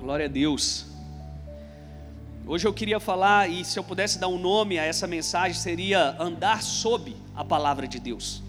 [0.00, 0.86] Glória a Deus.
[2.46, 6.16] Hoje eu queria falar, e se eu pudesse dar um nome a essa mensagem, seria
[6.18, 8.42] andar sob a palavra de Deus.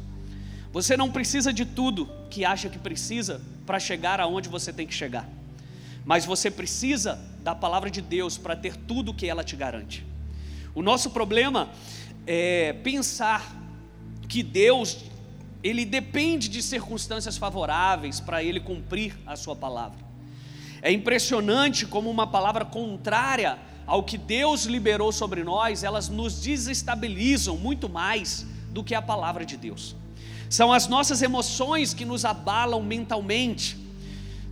[0.71, 4.93] Você não precisa de tudo que acha que precisa para chegar aonde você tem que
[4.93, 5.27] chegar,
[6.05, 10.05] mas você precisa da palavra de Deus para ter tudo que ela te garante.
[10.73, 11.69] O nosso problema
[12.25, 13.61] é pensar
[14.29, 14.99] que Deus
[15.61, 20.10] ele depende de circunstâncias favoráveis para ele cumprir a sua palavra.
[20.81, 27.57] É impressionante como uma palavra contrária ao que Deus liberou sobre nós, elas nos desestabilizam
[27.57, 29.95] muito mais do que a palavra de Deus.
[30.49, 33.77] São as nossas emoções que nos abalam mentalmente.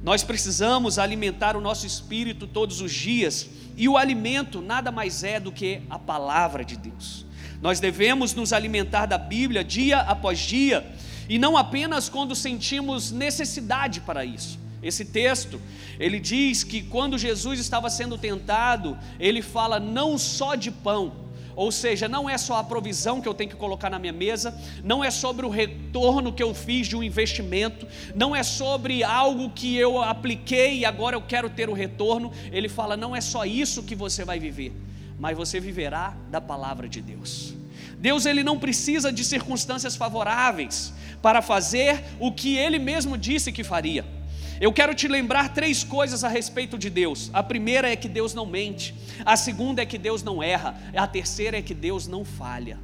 [0.03, 5.39] Nós precisamos alimentar o nosso espírito todos os dias, e o alimento nada mais é
[5.39, 7.25] do que a palavra de Deus.
[7.61, 10.85] Nós devemos nos alimentar da Bíblia dia após dia,
[11.27, 14.59] e não apenas quando sentimos necessidade para isso.
[14.81, 15.59] Esse texto,
[15.99, 21.11] ele diz que quando Jesus estava sendo tentado, ele fala não só de pão,
[21.59, 24.57] ou seja, não é só a provisão que eu tenho que colocar na minha mesa,
[24.81, 29.49] não é sobre o retorno que eu fiz de um investimento, não é sobre algo
[29.49, 32.31] que eu apliquei e agora eu quero ter o retorno.
[32.49, 34.71] Ele fala: não é só isso que você vai viver,
[35.19, 37.53] mas você viverá da palavra de Deus.
[37.97, 43.65] Deus ele não precisa de circunstâncias favoráveis para fazer o que ele mesmo disse que
[43.65, 44.05] faria.
[44.61, 47.29] Eu quero te lembrar três coisas a respeito de Deus.
[47.33, 48.93] A primeira é que Deus não mente,
[49.25, 52.77] a segunda é que Deus não erra, a terceira é que Deus não falha.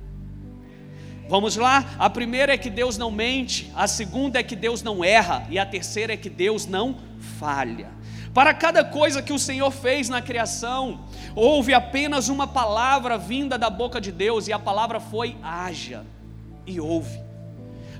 [1.27, 1.95] Vamos lá?
[1.97, 5.59] A primeira é que Deus não mente, a segunda é que Deus não erra, e
[5.59, 6.97] a terceira é que Deus não
[7.39, 7.89] falha.
[8.33, 13.69] Para cada coisa que o Senhor fez na criação, houve apenas uma palavra vinda da
[13.69, 16.05] boca de Deus, e a palavra foi: haja,
[16.65, 17.24] e ouve.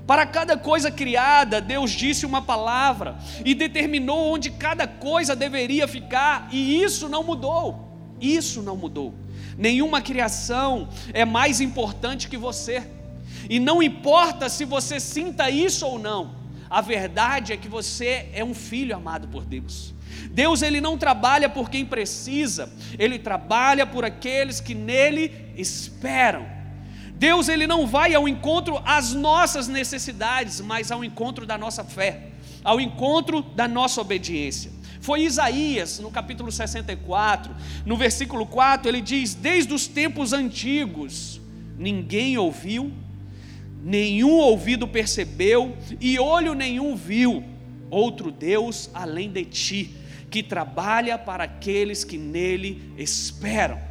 [0.06, 6.48] Para cada coisa criada, Deus disse uma palavra e determinou onde cada coisa deveria ficar,
[6.52, 7.86] e isso não mudou.
[8.20, 9.12] Isso não mudou.
[9.58, 12.82] Nenhuma criação é mais importante que você.
[13.50, 16.36] E não importa se você sinta isso ou não,
[16.70, 19.94] a verdade é que você é um filho amado por Deus.
[20.30, 26.55] Deus ele não trabalha por quem precisa, ele trabalha por aqueles que nele esperam.
[27.18, 32.28] Deus ele não vai ao encontro às nossas necessidades, mas ao encontro da nossa fé,
[32.62, 34.70] ao encontro da nossa obediência.
[35.00, 37.54] Foi Isaías, no capítulo 64,
[37.86, 41.40] no versículo 4, ele diz: Desde os tempos antigos,
[41.78, 42.92] ninguém ouviu,
[43.82, 47.42] nenhum ouvido percebeu, e olho nenhum viu
[47.88, 49.94] outro Deus além de ti,
[50.30, 53.85] que trabalha para aqueles que nele esperam.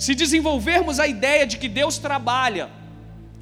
[0.00, 2.70] Se desenvolvermos a ideia de que Deus trabalha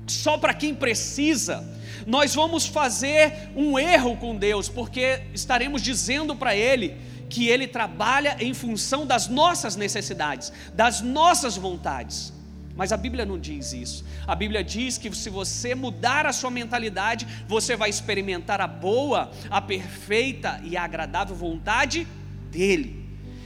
[0.08, 1.64] só para quem precisa,
[2.04, 6.96] nós vamos fazer um erro com Deus, porque estaremos dizendo para Ele
[7.30, 12.32] que Ele trabalha em função das nossas necessidades, das nossas vontades.
[12.75, 14.04] Mas a Bíblia não diz isso.
[14.26, 19.30] A Bíblia diz que se você mudar a sua mentalidade, você vai experimentar a boa,
[19.48, 22.04] a perfeita e a agradável vontade
[22.50, 22.97] dEle.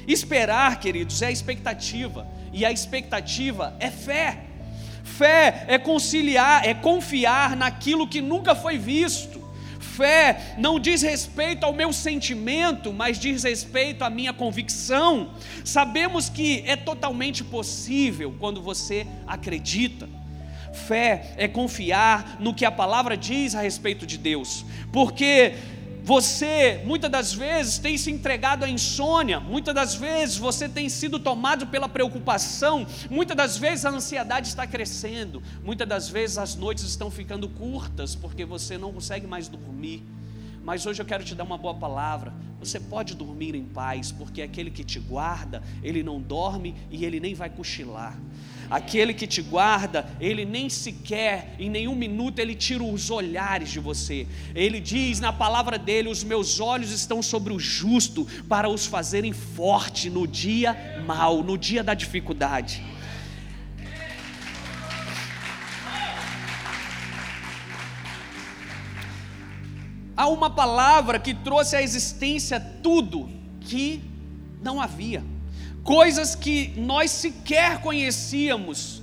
[0.06, 4.44] Esperar, queridos, é expectativa e a expectativa é fé.
[5.04, 9.42] Fé é conciliar, é confiar naquilo que nunca foi visto.
[9.78, 15.32] Fé não diz respeito ao meu sentimento, mas diz respeito à minha convicção.
[15.64, 20.08] Sabemos que é totalmente possível quando você acredita.
[20.72, 25.54] Fé é confiar no que a palavra diz a respeito de Deus, porque
[26.04, 31.18] você muitas das vezes tem se entregado à insônia, muitas das vezes você tem sido
[31.18, 36.84] tomado pela preocupação, muitas das vezes a ansiedade está crescendo, muitas das vezes as noites
[36.84, 40.02] estão ficando curtas porque você não consegue mais dormir.
[40.64, 42.32] Mas hoje eu quero te dar uma boa palavra.
[42.60, 47.18] Você pode dormir em paz, porque aquele que te guarda, ele não dorme e ele
[47.18, 48.16] nem vai cochilar.
[48.72, 53.78] Aquele que te guarda, ele nem sequer, em nenhum minuto, ele tira os olhares de
[53.78, 54.26] você.
[54.54, 59.34] Ele diz na palavra dele: Os meus olhos estão sobre o justo, para os fazerem
[59.34, 60.74] forte no dia
[61.04, 62.82] mau, no dia da dificuldade.
[70.16, 73.28] Há uma palavra que trouxe à existência tudo
[73.60, 74.02] que
[74.62, 75.22] não havia
[75.82, 79.02] coisas que nós sequer conhecíamos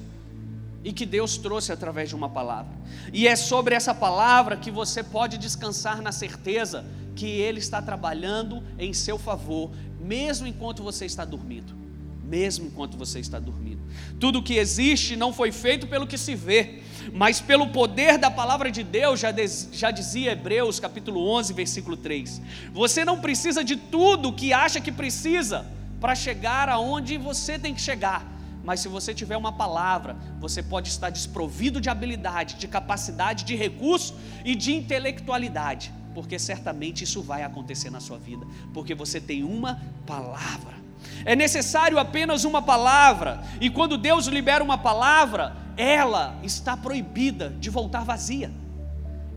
[0.84, 2.72] e que Deus trouxe através de uma palavra.
[3.12, 6.86] E é sobre essa palavra que você pode descansar na certeza
[7.16, 11.78] que Ele está trabalhando em seu favor, mesmo enquanto você está dormindo.
[12.24, 13.82] Mesmo enquanto você está dormindo.
[14.20, 18.70] Tudo que existe não foi feito pelo que se vê, mas pelo poder da palavra
[18.72, 19.34] de Deus, já,
[19.72, 22.42] já dizia Hebreus capítulo 11, versículo 3.
[22.72, 25.66] Você não precisa de tudo que acha que precisa,
[26.00, 28.26] para chegar aonde você tem que chegar.
[28.64, 33.56] Mas se você tiver uma palavra, você pode estar desprovido de habilidade, de capacidade, de
[33.56, 39.44] recurso e de intelectualidade, porque certamente isso vai acontecer na sua vida, porque você tem
[39.44, 40.76] uma palavra.
[41.24, 47.70] É necessário apenas uma palavra, e quando Deus libera uma palavra, ela está proibida de
[47.70, 48.52] voltar vazia.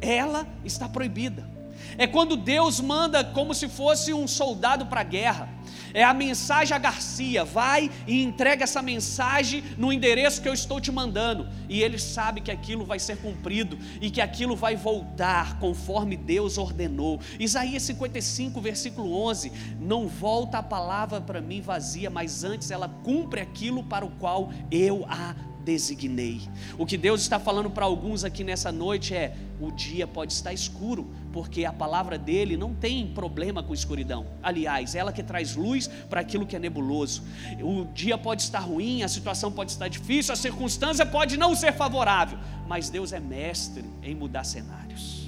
[0.01, 1.52] Ela está proibida.
[1.97, 5.49] É quando Deus manda como se fosse um soldado para a guerra.
[5.95, 10.81] É a mensagem a Garcia, vai e entrega essa mensagem no endereço que eu estou
[10.81, 11.49] te mandando.
[11.69, 16.57] E ele sabe que aquilo vai ser cumprido e que aquilo vai voltar conforme Deus
[16.57, 17.21] ordenou.
[17.39, 23.41] Isaías 55, versículo 11: Não volta a palavra para mim vazia, mas antes ela cumpre
[23.41, 26.41] aquilo para o qual eu a designei.
[26.77, 30.53] O que Deus está falando para alguns aqui nessa noite é: o dia pode estar
[30.53, 34.27] escuro, porque a palavra dele não tem problema com escuridão.
[34.43, 37.23] Aliás, ela que traz luz para aquilo que é nebuloso.
[37.63, 41.73] O dia pode estar ruim, a situação pode estar difícil, a circunstância pode não ser
[41.73, 42.39] favorável,
[42.69, 45.22] mas Deus é mestre em mudar cenários.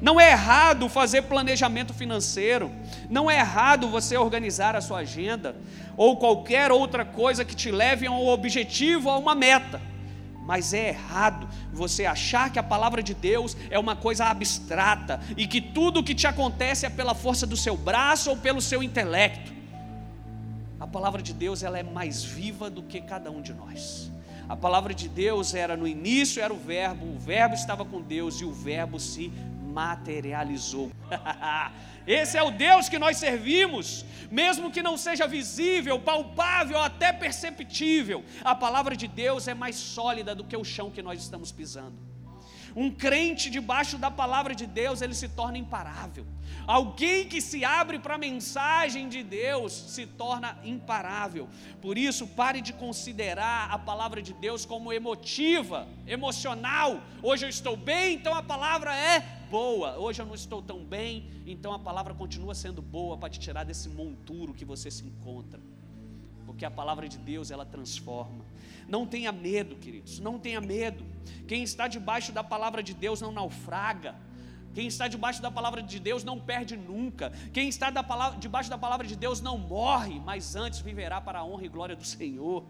[0.00, 2.70] Não é errado fazer planejamento financeiro,
[3.08, 5.56] não é errado você organizar a sua agenda
[5.96, 9.80] ou qualquer outra coisa que te leve a um objetivo, a uma meta.
[10.44, 15.46] Mas é errado você achar que a palavra de Deus é uma coisa abstrata e
[15.46, 18.82] que tudo o que te acontece é pela força do seu braço ou pelo seu
[18.82, 19.54] intelecto.
[20.78, 24.12] A palavra de Deus ela é mais viva do que cada um de nós.
[24.46, 28.42] A palavra de Deus era no início era o verbo, o verbo estava com Deus
[28.42, 29.32] e o verbo se
[29.74, 30.90] materializou.
[32.06, 38.24] Esse é o Deus que nós servimos, mesmo que não seja visível, palpável, até perceptível.
[38.44, 42.13] A palavra de Deus é mais sólida do que o chão que nós estamos pisando.
[42.76, 46.26] Um crente debaixo da palavra de Deus, ele se torna imparável.
[46.66, 51.48] Alguém que se abre para a mensagem de Deus se torna imparável.
[51.80, 57.00] Por isso, pare de considerar a palavra de Deus como emotiva, emocional.
[57.22, 59.98] Hoje eu estou bem, então a palavra é boa.
[59.98, 63.64] Hoje eu não estou tão bem, então a palavra continua sendo boa para te tirar
[63.64, 65.60] desse monturo que você se encontra.
[66.54, 68.44] Porque a palavra de Deus, ela transforma.
[68.86, 71.04] Não tenha medo, queridos, não tenha medo.
[71.48, 74.14] Quem está debaixo da palavra de Deus não naufraga.
[74.72, 77.32] Quem está debaixo da palavra de Deus não perde nunca.
[77.52, 81.40] Quem está da palavra, debaixo da palavra de Deus não morre, mas antes viverá para
[81.40, 82.64] a honra e glória do Senhor.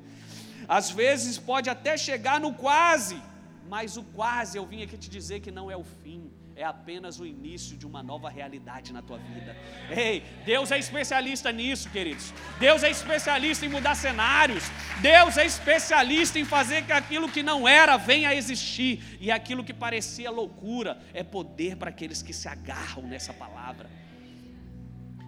[0.66, 3.20] Às vezes pode até chegar no quase,
[3.68, 7.18] mas o quase eu vim aqui te dizer que não é o fim é apenas
[7.18, 9.56] o início de uma nova realidade na tua vida.
[9.90, 12.32] Ei, Deus é especialista nisso, queridos.
[12.60, 14.64] Deus é especialista em mudar cenários.
[15.00, 19.18] Deus é especialista em fazer que aquilo que não era venha a existir.
[19.20, 23.90] E aquilo que parecia loucura é poder para aqueles que se agarram nessa palavra.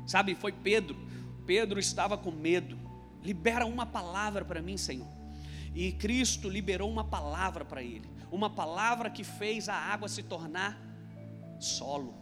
[0.06, 0.96] Sabe, foi Pedro.
[1.44, 2.78] Pedro estava com medo.
[3.22, 5.08] Libera uma palavra para mim, Senhor.
[5.74, 8.08] E Cristo liberou uma palavra para ele.
[8.30, 10.86] Uma palavra que fez a água se tornar
[11.64, 12.14] solo.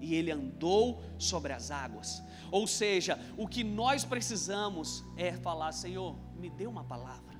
[0.00, 2.22] E ele andou sobre as águas.
[2.50, 7.35] Ou seja, o que nós precisamos é falar: Senhor, me dê uma palavra.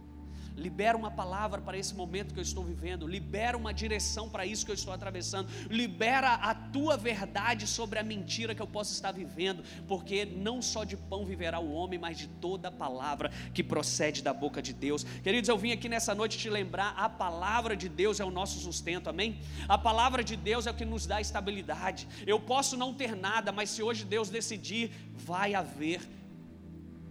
[0.57, 3.07] Libera uma palavra para esse momento que eu estou vivendo.
[3.07, 5.51] Libera uma direção para isso que eu estou atravessando.
[5.69, 9.63] Libera a tua verdade sobre a mentira que eu posso estar vivendo.
[9.87, 14.33] Porque não só de pão viverá o homem, mas de toda palavra que procede da
[14.33, 15.05] boca de Deus.
[15.23, 18.59] Queridos, eu vim aqui nessa noite te lembrar: a palavra de Deus é o nosso
[18.59, 19.39] sustento, amém?
[19.69, 22.09] A palavra de Deus é o que nos dá estabilidade.
[22.27, 26.01] Eu posso não ter nada, mas se hoje Deus decidir, vai haver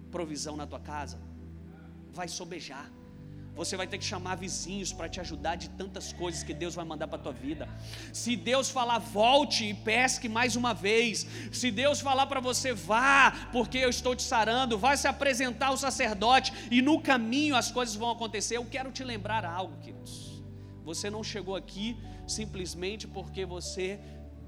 [0.10, 1.20] provisão na tua casa,
[2.12, 2.95] vai sobejar
[3.56, 6.84] você vai ter que chamar vizinhos para te ajudar de tantas coisas que Deus vai
[6.84, 7.70] mandar para a tua vida.
[8.12, 11.26] Se Deus falar, volte e pesque mais uma vez.
[11.52, 15.78] Se Deus falar para você, vá, porque eu estou te sarando, vai se apresentar ao
[15.78, 18.58] sacerdote e no caminho as coisas vão acontecer.
[18.58, 20.44] Eu quero te lembrar algo, queridos.
[20.84, 21.98] Você não chegou aqui
[22.28, 24.00] simplesmente porque você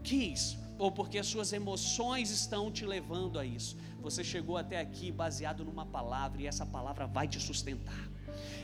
[0.04, 3.78] quis ou porque as suas emoções estão te levando a isso.
[4.02, 8.17] Você chegou até aqui baseado numa palavra e essa palavra vai te sustentar.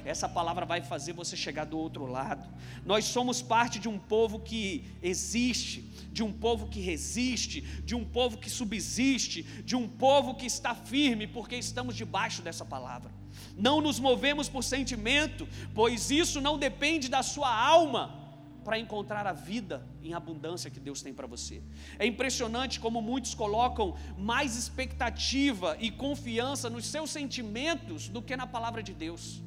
[0.06, 2.48] Essa palavra vai fazer você chegar do outro lado.
[2.86, 8.04] Nós somos parte de um povo que existe, de um povo que resiste, de um
[8.04, 13.12] povo que subsiste, de um povo que está firme, porque estamos debaixo dessa palavra.
[13.58, 18.24] Não nos movemos por sentimento, pois isso não depende da sua alma
[18.64, 21.62] para encontrar a vida em abundância que Deus tem para você.
[22.00, 28.48] É impressionante como muitos colocam mais expectativa e confiança nos seus sentimentos do que na
[28.48, 29.44] palavra de Deus.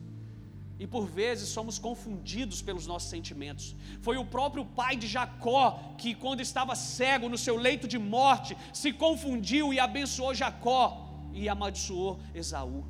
[0.78, 3.74] E por vezes somos confundidos pelos nossos sentimentos.
[4.00, 8.56] Foi o próprio pai de Jacó que, quando estava cego no seu leito de morte,
[8.72, 11.02] se confundiu e abençoou Jacó.
[11.32, 12.84] e amaldiçoou Esaú.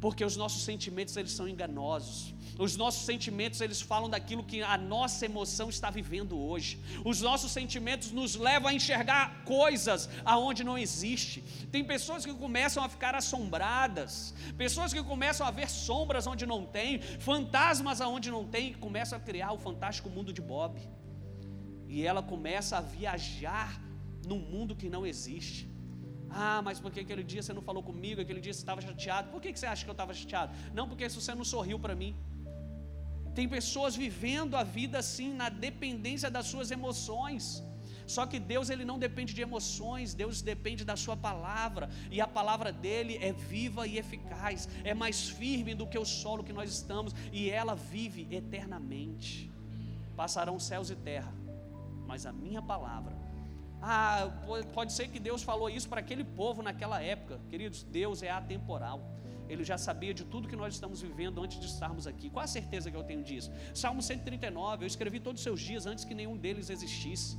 [0.00, 2.34] Porque os nossos sentimentos eles são enganosos.
[2.64, 6.80] Os nossos sentimentos, eles falam daquilo que a nossa emoção está vivendo hoje.
[7.04, 11.40] Os nossos sentimentos nos levam a enxergar coisas aonde não existe.
[11.70, 16.66] Tem pessoas que começam a ficar assombradas, pessoas que começam a ver sombras onde não
[16.66, 17.00] tem,
[17.30, 20.80] fantasmas aonde não tem, e começam a criar o fantástico mundo de Bob.
[21.86, 23.80] E ela começa a viajar
[24.26, 25.68] num mundo que não existe.
[26.30, 29.30] Ah, mas porque aquele dia você não falou comigo, aquele dia você estava chateado.
[29.30, 30.52] Por que você acha que eu estava chateado?
[30.74, 32.14] Não, porque você não sorriu para mim.
[33.38, 37.62] Tem pessoas vivendo a vida assim, na dependência das suas emoções.
[38.14, 42.26] Só que Deus ele não depende de emoções, Deus depende da sua palavra, e a
[42.26, 46.68] palavra dele é viva e eficaz, é mais firme do que o solo que nós
[46.78, 49.48] estamos, e ela vive eternamente.
[50.16, 51.32] Passarão céus e terra,
[52.08, 53.16] mas a minha palavra
[53.80, 54.32] ah,
[54.74, 57.40] pode ser que Deus falou isso para aquele povo naquela época.
[57.48, 59.00] Queridos, Deus é atemporal.
[59.48, 62.30] Ele já sabia de tudo que nós estamos vivendo antes de estarmos aqui.
[62.30, 63.50] Qual a certeza que eu tenho disso?
[63.74, 67.38] Salmo 139, eu escrevi todos os seus dias antes que nenhum deles existisse.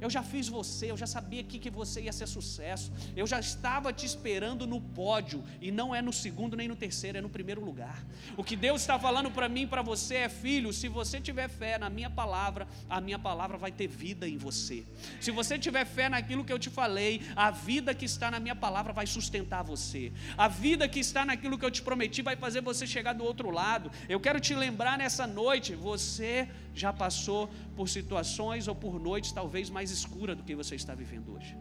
[0.00, 2.92] Eu já fiz você, eu já sabia aqui que você ia ser sucesso.
[3.16, 7.18] Eu já estava te esperando no pódio e não é no segundo nem no terceiro,
[7.18, 8.04] é no primeiro lugar.
[8.36, 11.78] O que Deus está falando para mim, para você é, filho, se você tiver fé
[11.78, 14.84] na minha palavra, a minha palavra vai ter vida em você.
[15.20, 18.54] Se você tiver fé naquilo que eu te falei, a vida que está na minha
[18.54, 20.12] palavra vai sustentar você.
[20.36, 23.50] A vida que está naquilo que eu te prometi vai fazer você chegar do outro
[23.50, 23.90] lado.
[24.08, 29.70] Eu quero te lembrar nessa noite, você já passou por situações ou por noites talvez
[29.70, 31.56] mais escuras do que você está vivendo hoje.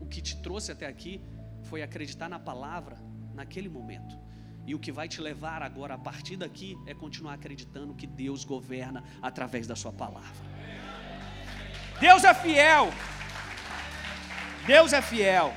[0.00, 1.20] O que te trouxe até aqui
[1.64, 2.96] foi acreditar na palavra
[3.34, 4.16] naquele momento.
[4.64, 8.44] E o que vai te levar agora a partir daqui é continuar acreditando que Deus
[8.44, 10.46] governa através da sua palavra.
[12.00, 12.92] Deus é fiel.
[14.66, 15.52] Deus é fiel.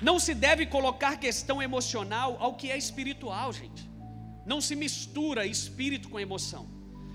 [0.00, 3.93] Não se deve colocar questão emocional ao que é espiritual, gente.
[4.46, 6.68] Não se mistura espírito com emoção.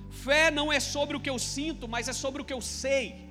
[0.10, 3.30] Fé não é sobre o que eu sinto, mas é sobre o que eu sei.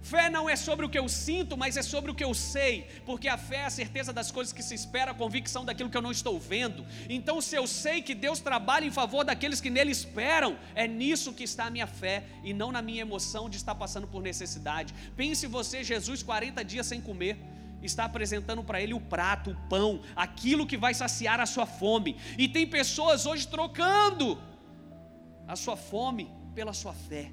[0.00, 2.86] Fé não é sobre o que eu sinto, mas é sobre o que eu sei,
[3.04, 5.96] porque a fé é a certeza das coisas que se espera, a convicção daquilo que
[5.96, 6.86] eu não estou vendo.
[7.08, 11.32] Então, se eu sei que Deus trabalha em favor daqueles que nele esperam, é nisso
[11.32, 14.94] que está a minha fé e não na minha emoção de estar passando por necessidade.
[15.16, 17.36] Pense você, Jesus, 40 dias sem comer
[17.82, 22.16] está apresentando para ele o prato, o pão, aquilo que vai saciar a sua fome.
[22.36, 24.38] E tem pessoas hoje trocando
[25.46, 27.32] a sua fome pela sua fé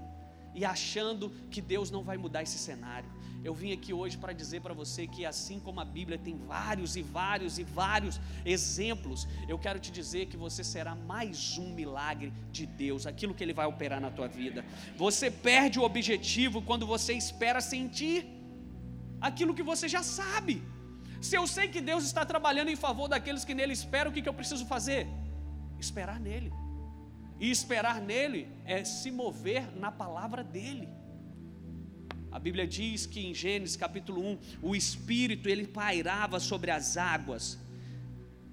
[0.54, 3.10] e achando que Deus não vai mudar esse cenário.
[3.44, 6.96] Eu vim aqui hoje para dizer para você que, assim como a Bíblia tem vários
[6.96, 12.34] e vários e vários exemplos, eu quero te dizer que você será mais um milagre
[12.52, 14.66] de Deus, aquilo que Ele vai operar na tua vida.
[14.98, 18.35] Você perde o objetivo quando você espera sentir
[19.28, 20.56] aquilo que você já sabe.
[21.28, 24.22] Se eu sei que Deus está trabalhando em favor daqueles que nele esperam, o que,
[24.24, 25.04] que eu preciso fazer?
[25.86, 26.52] Esperar nele.
[27.40, 30.88] E esperar nele é se mover na palavra dele.
[32.36, 34.38] A Bíblia diz que em Gênesis capítulo 1,
[34.70, 37.58] o Espírito ele pairava sobre as águas.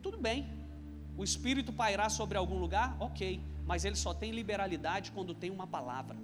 [0.00, 0.48] Tudo bem,
[1.16, 5.66] o Espírito pairar sobre algum lugar, ok, mas ele só tem liberalidade quando tem uma
[5.66, 6.16] palavra.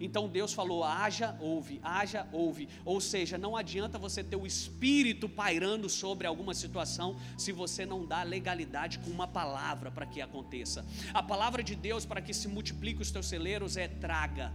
[0.00, 2.68] Então Deus falou: haja, ouve, haja, ouve.
[2.84, 8.06] Ou seja, não adianta você ter o espírito pairando sobre alguma situação se você não
[8.06, 10.84] dá legalidade com uma palavra para que aconteça.
[11.12, 14.52] A palavra de Deus para que se multiplique os teus celeiros é traga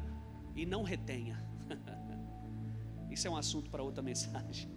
[0.56, 1.44] e não retenha.
[3.12, 4.70] Isso é um assunto para outra mensagem.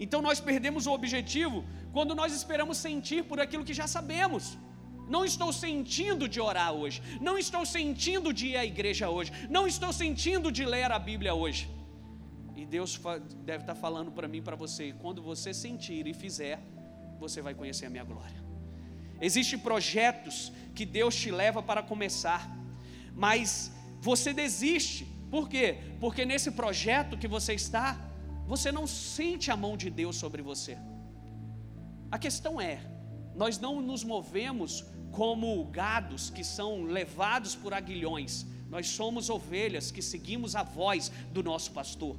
[0.00, 4.56] Então nós perdemos o objetivo quando nós esperamos sentir por aquilo que já sabemos.
[5.08, 7.02] Não estou sentindo de orar hoje.
[7.20, 9.32] Não estou sentindo de ir à igreja hoje.
[9.48, 11.68] Não estou sentindo de ler a Bíblia hoje.
[12.56, 13.00] E Deus
[13.44, 16.60] deve estar falando para mim, para você, quando você sentir e fizer,
[17.18, 18.42] você vai conhecer a minha glória.
[19.20, 22.48] Existem projetos que Deus te leva para começar,
[23.14, 25.04] mas você desiste.
[25.30, 25.78] Por quê?
[26.00, 27.96] Porque nesse projeto que você está,
[28.46, 30.78] você não sente a mão de Deus sobre você.
[32.10, 32.80] A questão é,
[33.34, 34.84] nós não nos movemos
[35.18, 41.42] como gados que são levados por aguilhões, nós somos ovelhas que seguimos a voz do
[41.42, 42.16] nosso pastor.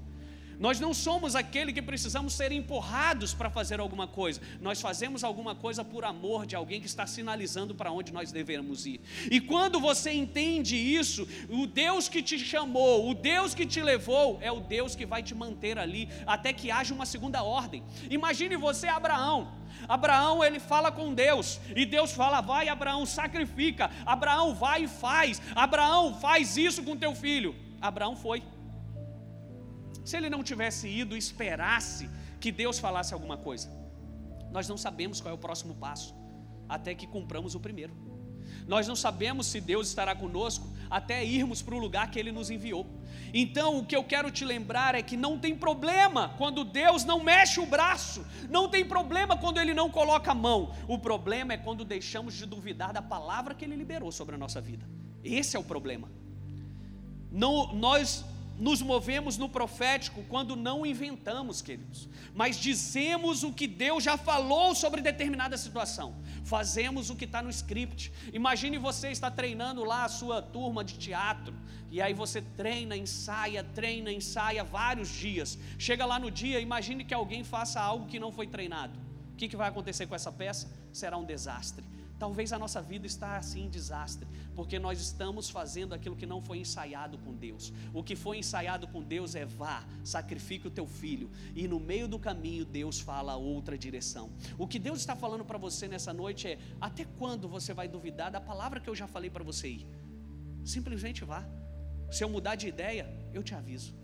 [0.60, 4.42] Nós não somos aquele que precisamos ser empurrados para fazer alguma coisa.
[4.60, 8.86] Nós fazemos alguma coisa por amor de alguém que está sinalizando para onde nós devemos
[8.86, 9.00] ir.
[9.32, 14.38] E quando você entende isso, o Deus que te chamou, o Deus que te levou,
[14.42, 17.82] é o Deus que vai te manter ali até que haja uma segunda ordem.
[18.10, 19.54] Imagine você, Abraão.
[19.88, 23.89] Abraão ele fala com Deus e Deus fala: "Vai, Abraão, sacrifica.
[24.06, 25.42] Abraão vai e faz.
[25.56, 28.44] Abraão faz isso com teu filho." Abraão foi.
[30.10, 33.70] Se ele não tivesse ido, esperasse que Deus falasse alguma coisa.
[34.51, 36.16] Nós não sabemos qual é o próximo passo,
[36.68, 37.94] até que cumpramos o primeiro.
[38.68, 42.50] Nós não sabemos se Deus estará conosco até irmos para o lugar que Ele nos
[42.50, 42.88] enviou.
[43.32, 47.24] Então, o que eu quero te lembrar é que não tem problema quando Deus não
[47.24, 50.74] mexe o braço, não tem problema quando Ele não coloca a mão.
[50.88, 54.60] O problema é quando deixamos de duvidar da palavra que Ele liberou sobre a nossa
[54.60, 54.89] vida.
[55.24, 56.10] Esse é o problema.
[57.32, 58.25] Não, nós
[58.60, 64.75] nos movemos no profético quando não inventamos, queridos, mas dizemos o que Deus já falou
[64.75, 68.12] sobre determinada situação, fazemos o que está no script.
[68.34, 71.56] Imagine você está treinando lá a sua turma de teatro,
[71.89, 75.58] e aí você treina, ensaia, treina, ensaia vários dias.
[75.78, 79.00] Chega lá no dia, imagine que alguém faça algo que não foi treinado.
[79.34, 80.70] O que, que vai acontecer com essa peça?
[80.92, 81.86] Será um desastre.
[82.20, 86.42] Talvez a nossa vida está assim em desastre, porque nós estamos fazendo aquilo que não
[86.42, 87.72] foi ensaiado com Deus.
[87.94, 92.10] O que foi ensaiado com Deus é vá, sacrifique o teu filho, e no meio
[92.10, 94.30] do caminho Deus fala outra direção.
[94.58, 98.30] O que Deus está falando para você nessa noite é: até quando você vai duvidar
[98.30, 99.88] da palavra que eu já falei para você ir?
[100.66, 101.48] Simplesmente vá.
[102.12, 103.96] Se eu mudar de ideia, eu te aviso.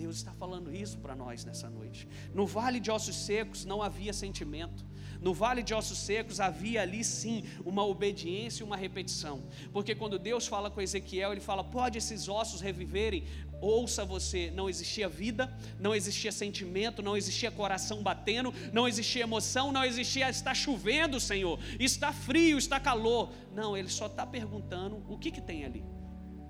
[0.00, 2.08] Deus está falando isso para nós nessa noite.
[2.34, 4.84] No vale de ossos secos não havia sentimento.
[5.20, 9.42] No vale de ossos secos havia ali sim uma obediência e uma repetição.
[9.72, 13.24] Porque quando Deus fala com Ezequiel, ele fala: "Pode esses ossos reviverem?"
[13.60, 19.70] Ouça você, não existia vida, não existia sentimento, não existia coração batendo, não existia emoção,
[19.70, 23.30] não existia está chovendo, Senhor, está frio, está calor.
[23.54, 25.84] Não, ele só está perguntando o que que tem ali.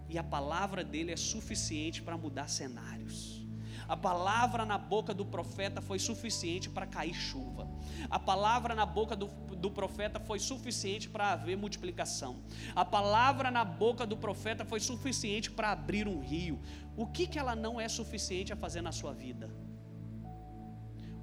[0.09, 3.40] E a palavra dele é suficiente para mudar cenários.
[3.91, 7.69] A palavra na boca do profeta foi suficiente para cair chuva.
[8.09, 12.45] A palavra na boca do, do profeta foi suficiente para haver multiplicação.
[12.83, 16.61] A palavra na boca do profeta foi suficiente para abrir um rio.
[16.97, 19.51] O que, que ela não é suficiente a fazer na sua vida?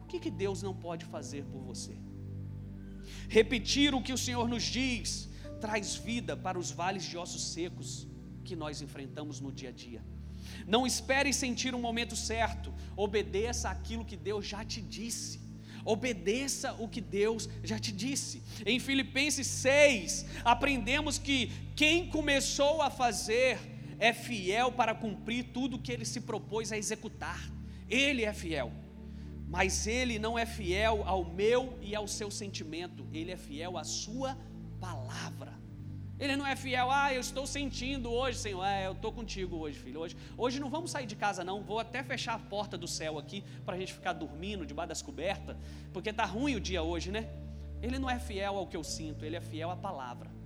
[0.01, 1.97] O que, que Deus não pode fazer por você?
[3.29, 5.30] Repetir o que o Senhor nos diz
[5.62, 8.06] traz vida para os vales de ossos secos
[8.43, 10.16] que nós enfrentamos no dia a dia.
[10.65, 12.74] Não espere sentir o um momento certo.
[12.96, 15.39] Obedeça aquilo que Deus já te disse.
[15.84, 18.43] Obedeça o que Deus já te disse.
[18.65, 23.58] Em Filipenses 6, aprendemos que quem começou a fazer
[24.00, 27.39] é fiel para cumprir tudo que ele se propôs a executar.
[27.89, 28.72] Ele é fiel.
[29.48, 33.86] Mas ele não é fiel ao meu e ao seu sentimento, ele é fiel à
[33.86, 34.38] sua
[34.80, 35.57] palavra.
[36.19, 39.77] Ele não é fiel, ah, eu estou sentindo hoje, Senhor, é, eu estou contigo hoje,
[39.77, 39.99] filho.
[39.99, 41.62] Hoje, hoje não vamos sair de casa, não.
[41.62, 45.01] Vou até fechar a porta do céu aqui para a gente ficar dormindo debaixo das
[45.01, 45.56] cobertas,
[45.93, 47.30] porque está ruim o dia hoje, né?
[47.82, 50.37] Ele não é fiel ao que eu sinto, ele é fiel à palavra.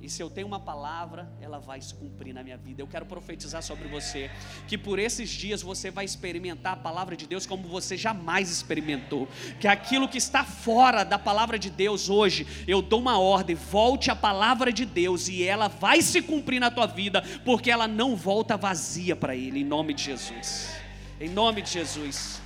[0.00, 2.82] E se eu tenho uma palavra, ela vai se cumprir na minha vida.
[2.82, 4.30] Eu quero profetizar sobre você
[4.68, 9.26] que por esses dias você vai experimentar a palavra de Deus como você jamais experimentou.
[9.58, 14.10] Que aquilo que está fora da palavra de Deus hoje, eu dou uma ordem, volte
[14.10, 18.14] à palavra de Deus e ela vai se cumprir na tua vida, porque ela não
[18.14, 20.70] volta vazia para ele, em nome de Jesus.
[21.18, 22.40] Em nome de Jesus.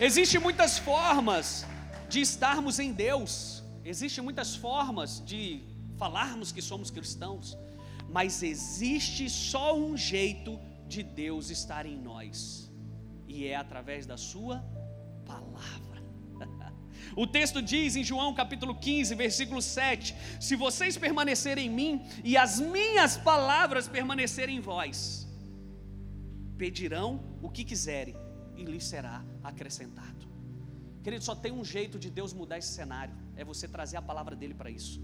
[0.00, 1.66] Existem muitas formas
[2.08, 3.49] de estarmos em Deus.
[3.84, 5.62] Existem muitas formas de
[5.96, 7.56] falarmos que somos cristãos,
[8.08, 12.70] mas existe só um jeito de Deus estar em nós,
[13.28, 14.64] e é através da Sua
[15.24, 16.00] palavra.
[17.16, 22.36] O texto diz em João capítulo 15, versículo 7: Se vocês permanecerem em mim e
[22.36, 25.26] as minhas palavras permanecerem em vós,
[26.56, 28.14] pedirão o que quiserem
[28.54, 30.29] e lhes será acrescentado.
[31.02, 34.36] Querido, só tem um jeito de Deus mudar esse cenário é você trazer a palavra
[34.36, 35.00] dele para isso.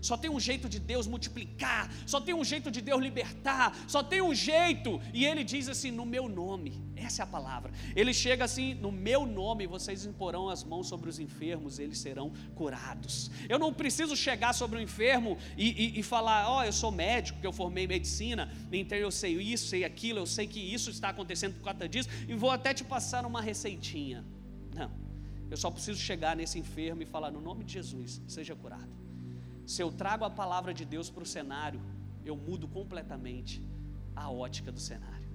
[0.00, 4.02] Só tem um jeito de Deus multiplicar, só tem um jeito de Deus libertar, só
[4.02, 7.70] tem um jeito, e ele diz assim: no meu nome, essa é a palavra.
[7.94, 12.32] Ele chega assim: no meu nome vocês imporão as mãos sobre os enfermos, eles serão
[12.54, 13.30] curados.
[13.48, 16.90] Eu não preciso chegar sobre o enfermo e, e, e falar: ó, oh, eu sou
[16.90, 20.88] médico, que eu formei medicina, então eu sei isso, sei aquilo, eu sei que isso
[20.88, 24.24] está acontecendo por conta disso, e vou até te passar uma receitinha.
[25.50, 28.92] Eu só preciso chegar nesse enfermo e falar: no nome de Jesus, seja curado.
[29.66, 31.80] Se eu trago a palavra de Deus para o cenário,
[32.24, 33.60] eu mudo completamente
[34.14, 35.28] a ótica do cenário.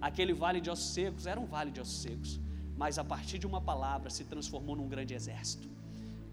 [0.00, 2.40] Aquele vale de ossos secos era um vale de ossos secos,
[2.76, 5.68] mas a partir de uma palavra se transformou num grande exército.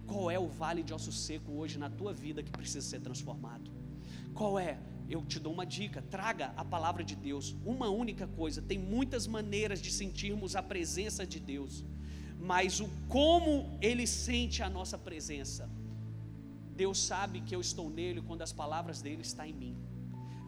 [0.05, 3.71] Qual é o vale de osso seco hoje na tua vida que precisa ser transformado?
[4.33, 4.77] Qual é?
[5.09, 7.55] Eu te dou uma dica: traga a palavra de Deus.
[7.65, 8.61] Uma única coisa.
[8.61, 11.83] Tem muitas maneiras de sentirmos a presença de Deus
[12.39, 15.69] mas o como ele sente a nossa presença.
[16.75, 19.77] Deus sabe que eu estou nele quando as palavras dele estão em mim.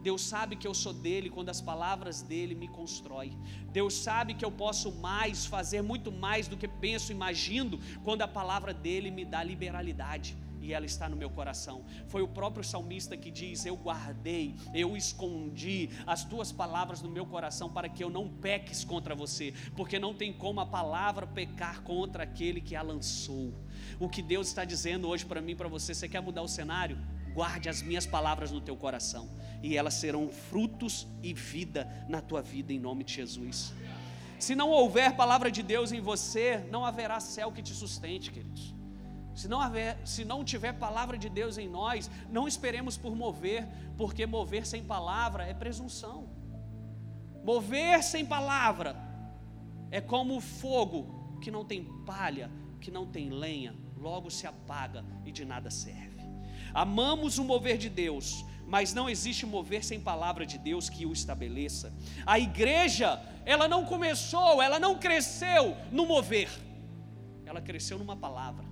[0.02, 3.36] Deus sabe que eu sou dele quando as palavras dele me constroem.
[3.72, 8.28] Deus sabe que eu posso mais, fazer muito mais do que penso, imagino, quando a
[8.28, 10.36] palavra dele me dá liberalidade
[10.68, 11.84] e ela está no meu coração.
[12.08, 17.24] Foi o próprio salmista que diz: Eu guardei, eu escondi as tuas palavras no meu
[17.24, 21.82] coração para que eu não peques contra você, porque não tem como a palavra pecar
[21.82, 23.54] contra aquele que a lançou.
[23.98, 26.98] O que Deus está dizendo hoje para mim, para você, você quer mudar o cenário?
[27.32, 29.30] Guarde as minhas palavras no teu coração,
[29.62, 33.72] e elas serão frutos e vida na tua vida, em nome de Jesus.
[34.38, 38.77] Se não houver palavra de Deus em você, não haverá céu que te sustente, queridos.
[39.38, 43.68] Se não, haver, se não tiver palavra de Deus em nós, não esperemos por mover,
[43.96, 46.28] porque mover sem palavra é presunção.
[47.44, 48.96] Mover sem palavra
[49.92, 55.04] é como o fogo que não tem palha, que não tem lenha, logo se apaga
[55.24, 56.20] e de nada serve.
[56.74, 61.12] Amamos o mover de Deus, mas não existe mover sem palavra de Deus que o
[61.12, 61.94] estabeleça.
[62.26, 66.50] A igreja, ela não começou, ela não cresceu no mover,
[67.46, 68.67] ela cresceu numa palavra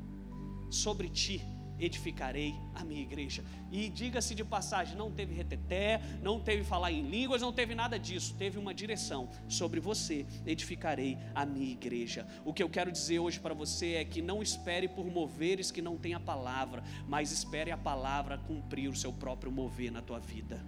[0.77, 1.41] sobre ti
[1.79, 3.45] edificarei a minha igreja.
[3.71, 7.99] E diga-se de passagem, não teve reteté, não teve falar em línguas, não teve nada
[7.99, 9.29] disso, teve uma direção.
[9.49, 12.27] Sobre você edificarei a minha igreja.
[12.45, 15.83] O que eu quero dizer hoje para você é que não espere por moveres que
[15.83, 20.65] não tenha palavra, mas espere a palavra cumprir o seu próprio mover na tua vida.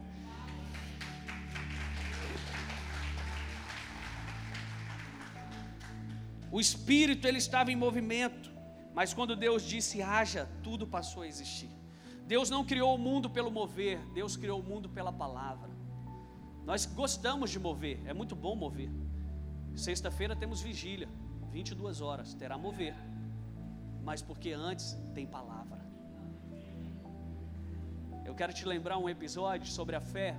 [6.50, 8.57] O espírito ele estava em movimento.
[8.98, 11.70] Mas quando Deus disse haja, tudo passou a existir.
[12.26, 15.70] Deus não criou o mundo pelo mover, Deus criou o mundo pela palavra.
[16.64, 18.90] Nós gostamos de mover, é muito bom mover.
[19.76, 21.08] Sexta-feira temos vigília,
[21.52, 22.96] 22 horas, terá mover.
[24.02, 25.78] Mas porque antes tem palavra.
[28.24, 30.36] Eu quero te lembrar um episódio sobre a fé,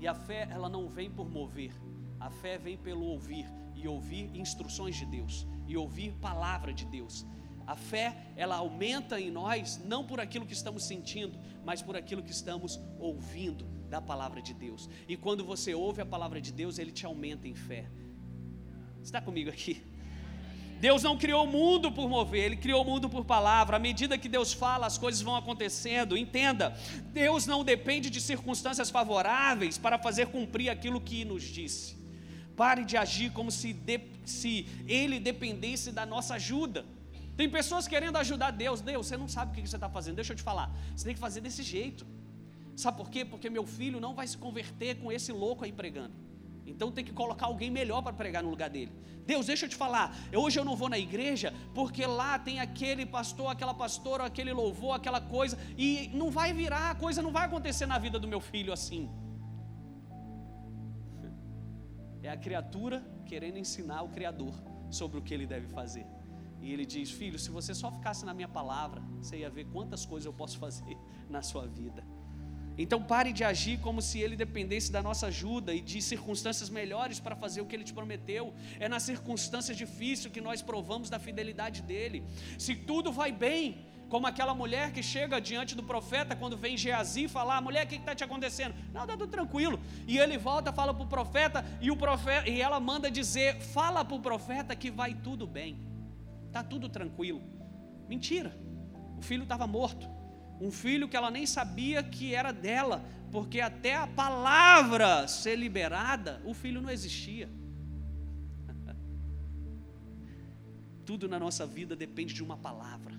[0.00, 1.72] e a fé ela não vem por mover.
[2.18, 7.24] A fé vem pelo ouvir e ouvir instruções de Deus e ouvir palavra de Deus.
[7.66, 12.22] A fé, ela aumenta em nós não por aquilo que estamos sentindo, mas por aquilo
[12.22, 14.88] que estamos ouvindo da palavra de Deus.
[15.08, 17.86] E quando você ouve a palavra de Deus, ele te aumenta em fé.
[19.02, 19.82] Está comigo aqui?
[20.82, 23.76] Deus não criou o mundo por mover, Ele criou o mundo por palavra.
[23.76, 26.16] À medida que Deus fala, as coisas vão acontecendo.
[26.16, 26.76] Entenda,
[27.12, 31.96] Deus não depende de circunstâncias favoráveis para fazer cumprir aquilo que nos disse.
[32.56, 36.84] Pare de agir como se, de, se Ele dependesse da nossa ajuda.
[37.36, 38.80] Tem pessoas querendo ajudar Deus.
[38.80, 40.16] Deus, você não sabe o que você está fazendo.
[40.16, 40.70] Deixa eu te falar.
[40.94, 42.06] Você tem que fazer desse jeito.
[42.76, 43.24] Sabe por quê?
[43.24, 46.14] Porque meu filho não vai se converter com esse louco aí pregando.
[46.66, 48.92] Então tem que colocar alguém melhor para pregar no lugar dele.
[49.26, 50.16] Deus, deixa eu te falar.
[50.34, 54.94] Hoje eu não vou na igreja porque lá tem aquele pastor, aquela pastora, aquele louvor,
[54.96, 55.58] aquela coisa.
[55.76, 59.10] E não vai virar, a coisa não vai acontecer na vida do meu filho assim.
[62.24, 64.54] É a criatura querendo ensinar o Criador
[64.88, 66.06] sobre o que ele deve fazer.
[66.62, 70.06] E ele diz: Filho, se você só ficasse na minha palavra, você ia ver quantas
[70.06, 70.96] coisas eu posso fazer
[71.28, 72.04] na sua vida.
[72.78, 77.20] Então pare de agir como se ele dependesse da nossa ajuda e de circunstâncias melhores
[77.20, 78.54] para fazer o que ele te prometeu.
[78.80, 82.24] É nas circunstâncias difíceis que nós provamos da fidelidade dele.
[82.58, 87.28] Se tudo vai bem, como aquela mulher que chega diante do profeta quando vem Geazi
[87.28, 88.74] falar: mulher, o que está te acontecendo?
[88.92, 89.78] Não, está tudo tranquilo.
[90.06, 94.02] E ele volta, fala para o profeta e, o profeta, e ela manda dizer: fala
[94.02, 95.91] para o profeta que vai tudo bem
[96.52, 97.42] está tudo tranquilo.
[98.06, 98.54] Mentira.
[99.16, 100.06] O filho estava morto.
[100.60, 106.42] Um filho que ela nem sabia que era dela, porque até a palavra ser liberada,
[106.44, 107.48] o filho não existia.
[111.06, 113.18] Tudo na nossa vida depende de uma palavra.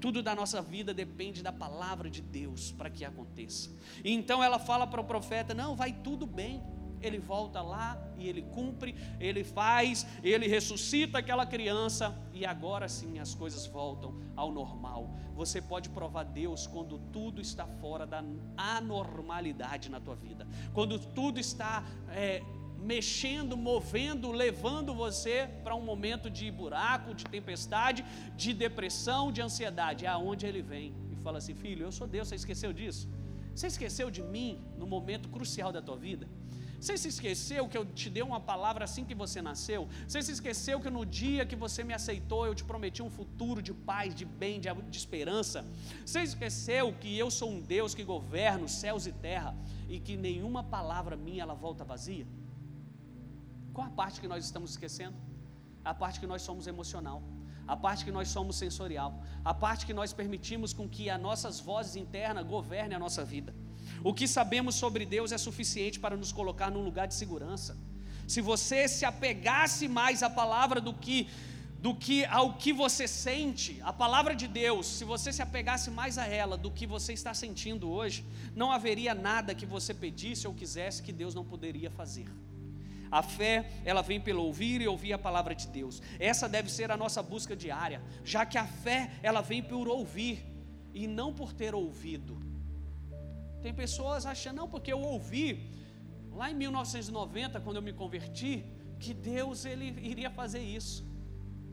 [0.00, 3.70] Tudo da nossa vida depende da palavra de Deus para que aconteça.
[4.04, 6.62] então ela fala para o profeta: Não, vai tudo bem
[7.00, 13.18] ele volta lá e ele cumpre, ele faz, ele ressuscita aquela criança e agora sim
[13.18, 15.10] as coisas voltam ao normal.
[15.34, 18.22] Você pode provar Deus quando tudo está fora da
[18.56, 22.42] anormalidade na tua vida, quando tudo está é,
[22.78, 28.04] mexendo, movendo, levando você para um momento de buraco, de tempestade,
[28.36, 30.06] de depressão, de ansiedade.
[30.06, 33.08] É aonde ele vem e fala assim: Filho, eu sou Deus, você esqueceu disso?
[33.54, 36.28] Você esqueceu de mim no momento crucial da tua vida?
[36.80, 39.88] Você se esqueceu que eu te dei uma palavra assim que você nasceu?
[40.06, 43.60] Você se esqueceu que no dia que você me aceitou eu te prometi um futuro
[43.60, 45.64] de paz, de bem, de, de esperança?
[46.06, 49.56] Você esqueceu que eu sou um Deus que governa céus e terra
[49.88, 52.26] e que nenhuma palavra minha ela volta vazia?
[53.72, 55.16] Qual a parte que nós estamos esquecendo?
[55.84, 57.22] A parte que nós somos emocional
[57.68, 61.60] a parte que nós somos sensorial, a parte que nós permitimos com que as nossas
[61.60, 63.54] vozes internas governem a nossa vida.
[64.02, 67.76] O que sabemos sobre Deus é suficiente para nos colocar num lugar de segurança.
[68.26, 71.28] Se você se apegasse mais à palavra do que
[71.80, 76.18] do que ao que você sente, a palavra de Deus, se você se apegasse mais
[76.18, 80.52] a ela do que você está sentindo hoje, não haveria nada que você pedisse ou
[80.52, 82.26] quisesse que Deus não poderia fazer.
[83.10, 86.02] A fé, ela vem pelo ouvir e ouvir a palavra de Deus.
[86.18, 90.44] Essa deve ser a nossa busca diária, já que a fé, ela vem por ouvir
[90.92, 92.47] e não por ter ouvido.
[93.62, 95.70] Tem pessoas achando, não, porque eu ouvi
[96.32, 98.64] lá em 1990, quando eu me converti,
[98.98, 101.08] que Deus ele iria fazer isso.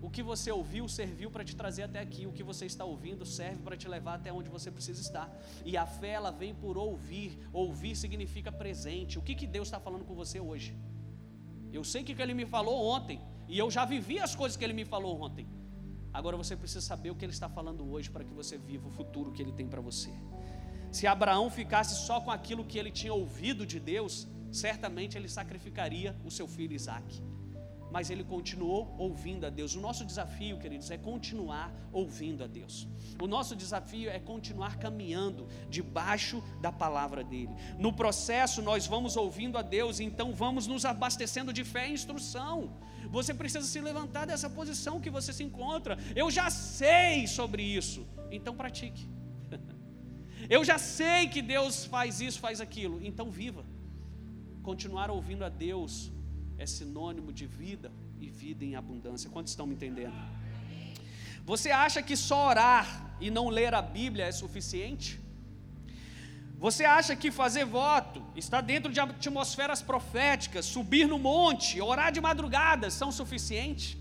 [0.06, 2.28] O que você ouviu serviu para te trazer até aqui.
[2.28, 5.28] O que você está ouvindo serve para te levar até onde você precisa estar.
[5.64, 7.40] E a fé ela vem por ouvir.
[7.52, 9.18] Ouvir significa presente.
[9.18, 10.76] O que, que Deus está falando com você hoje?
[11.74, 13.20] Eu sei o que, que Ele me falou ontem.
[13.48, 15.48] E eu já vivi as coisas que Ele me falou ontem.
[16.14, 18.92] Agora você precisa saber o que Ele está falando hoje para que você viva o
[18.92, 20.12] futuro que Ele tem para você.
[20.96, 24.14] Se Abraão ficasse só com aquilo que ele tinha ouvido de Deus,
[24.50, 27.22] certamente ele sacrificaria o seu filho Isaque
[27.96, 29.74] mas ele continuou ouvindo a Deus.
[29.74, 32.86] O nosso desafio, queridos, é continuar ouvindo a Deus.
[33.22, 37.56] O nosso desafio é continuar caminhando debaixo da palavra dele.
[37.80, 42.74] No processo, nós vamos ouvindo a Deus, então vamos nos abastecendo de fé e instrução.
[43.10, 45.98] Você precisa se levantar dessa posição que você se encontra.
[46.14, 49.08] Eu já sei sobre isso, então pratique.
[50.50, 53.66] Eu já sei que Deus faz isso, faz aquilo, então viva.
[54.62, 56.12] Continuar ouvindo a Deus
[56.58, 59.30] é sinônimo de vida e vida em abundância.
[59.30, 60.14] Quantos estão me entendendo?
[61.46, 65.20] Você acha que só orar e não ler a Bíblia é suficiente?
[66.58, 72.22] Você acha que fazer voto, estar dentro de atmosferas proféticas, subir no monte, orar de
[72.22, 73.98] madrugada são suficientes?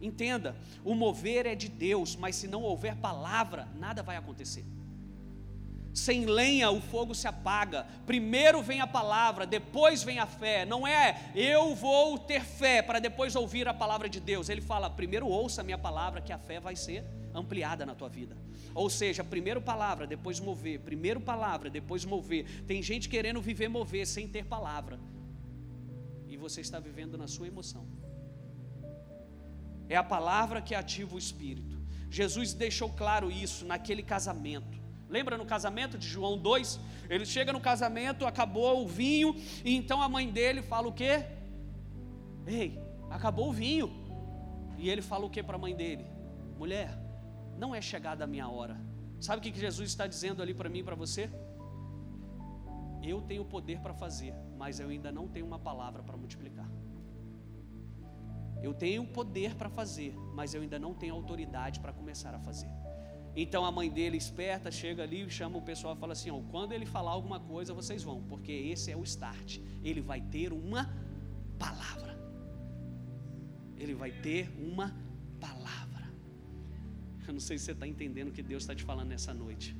[0.00, 4.64] Entenda, o mover é de Deus, mas se não houver palavra, nada vai acontecer.
[5.96, 7.86] Sem lenha o fogo se apaga.
[8.04, 10.66] Primeiro vem a palavra, depois vem a fé.
[10.66, 14.50] Não é eu vou ter fé para depois ouvir a palavra de Deus.
[14.50, 17.02] Ele fala: primeiro ouça a minha palavra, que a fé vai ser
[17.34, 18.36] ampliada na tua vida.
[18.74, 20.80] Ou seja, primeiro palavra, depois mover.
[20.80, 22.44] Primeiro palavra, depois mover.
[22.66, 25.00] Tem gente querendo viver mover sem ter palavra.
[26.28, 27.86] E você está vivendo na sua emoção.
[29.88, 31.80] É a palavra que ativa o espírito.
[32.10, 34.85] Jesus deixou claro isso naquele casamento.
[35.08, 36.80] Lembra no casamento de João 2?
[37.08, 41.24] Ele chega no casamento, acabou o vinho, e então a mãe dele fala o quê?
[42.46, 43.88] Ei, acabou o vinho.
[44.78, 46.04] E ele fala o que para a mãe dele?
[46.58, 46.90] Mulher,
[47.56, 48.78] não é chegada a minha hora.
[49.20, 51.30] Sabe o que Jesus está dizendo ali para mim e para você?
[53.02, 56.68] Eu tenho poder para fazer, mas eu ainda não tenho uma palavra para multiplicar.
[58.62, 62.70] Eu tenho poder para fazer, mas eu ainda não tenho autoridade para começar a fazer.
[63.42, 66.72] Então a mãe dele, esperta, chega ali, chama o pessoal e fala assim: ó, quando
[66.72, 69.58] ele falar alguma coisa, vocês vão, porque esse é o start.
[69.84, 70.84] Ele vai ter uma
[71.58, 72.16] palavra.
[73.76, 74.96] Ele vai ter uma
[75.38, 76.06] palavra.
[77.26, 79.76] Eu não sei se você está entendendo o que Deus está te falando nessa noite.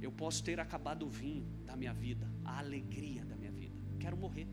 [0.00, 3.76] Eu posso ter acabado o vinho da minha vida, a alegria da minha vida.
[3.98, 4.48] Quero morrer.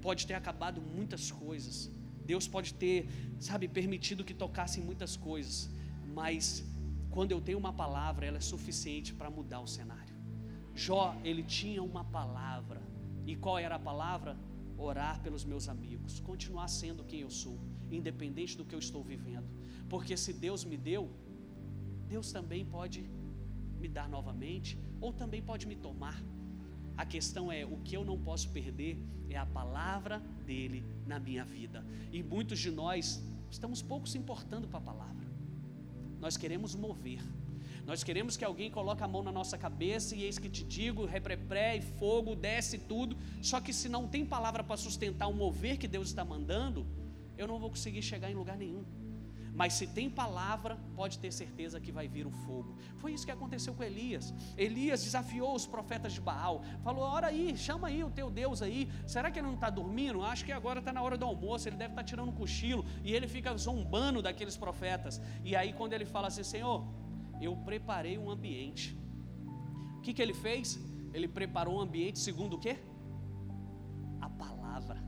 [0.00, 1.92] Pode ter acabado muitas coisas,
[2.24, 5.70] Deus pode ter, sabe, permitido que tocassem muitas coisas,
[6.06, 6.64] mas
[7.10, 10.14] quando eu tenho uma palavra, ela é suficiente para mudar o cenário.
[10.74, 12.80] Jó, ele tinha uma palavra.
[13.26, 14.36] E qual era a palavra?
[14.78, 17.58] Orar pelos meus amigos, continuar sendo quem eu sou,
[17.90, 19.48] independente do que eu estou vivendo.
[19.88, 21.10] Porque se Deus me deu,
[22.08, 23.10] Deus também pode
[23.78, 26.18] me dar novamente, ou também pode me tomar.
[26.96, 28.98] A questão é: o que eu não posso perder
[29.28, 31.84] é a palavra dele na minha vida.
[32.12, 35.26] E muitos de nós estamos pouco se importando com a palavra.
[36.18, 37.22] Nós queremos mover.
[37.86, 41.06] Nós queremos que alguém coloque a mão na nossa cabeça e eis que te digo,
[41.06, 43.16] reprepré e fogo, desce tudo.
[43.42, 46.86] Só que se não tem palavra para sustentar o mover que Deus está mandando,
[47.38, 48.84] eu não vou conseguir chegar em lugar nenhum.
[49.52, 52.76] Mas se tem palavra, pode ter certeza que vai vir o fogo.
[52.96, 54.32] Foi isso que aconteceu com Elias.
[54.56, 56.62] Elias desafiou os profetas de Baal.
[56.82, 58.90] Falou: Ora aí, chama aí o teu Deus aí.
[59.06, 60.22] Será que ele não está dormindo?
[60.22, 61.68] Acho que agora está na hora do almoço.
[61.68, 62.84] Ele deve estar tá tirando um cochilo.
[63.02, 65.20] E ele fica zombando daqueles profetas.
[65.44, 66.86] E aí, quando ele fala assim: Senhor,
[67.40, 68.96] eu preparei um ambiente.
[69.98, 70.78] O que, que ele fez?
[71.12, 72.78] Ele preparou um ambiente segundo o quê?
[74.20, 75.02] A palavra.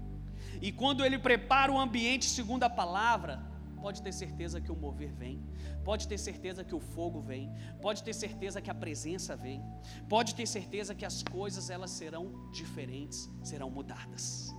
[0.61, 3.52] E quando ele prepara o um ambiente segundo a palavra,
[3.83, 5.42] pode ter certeza que o mover vem,
[5.85, 9.61] pode ter certeza que o fogo vem, pode ter certeza que a presença vem,
[10.09, 14.55] pode ter certeza que as coisas elas serão diferentes, serão mudadas.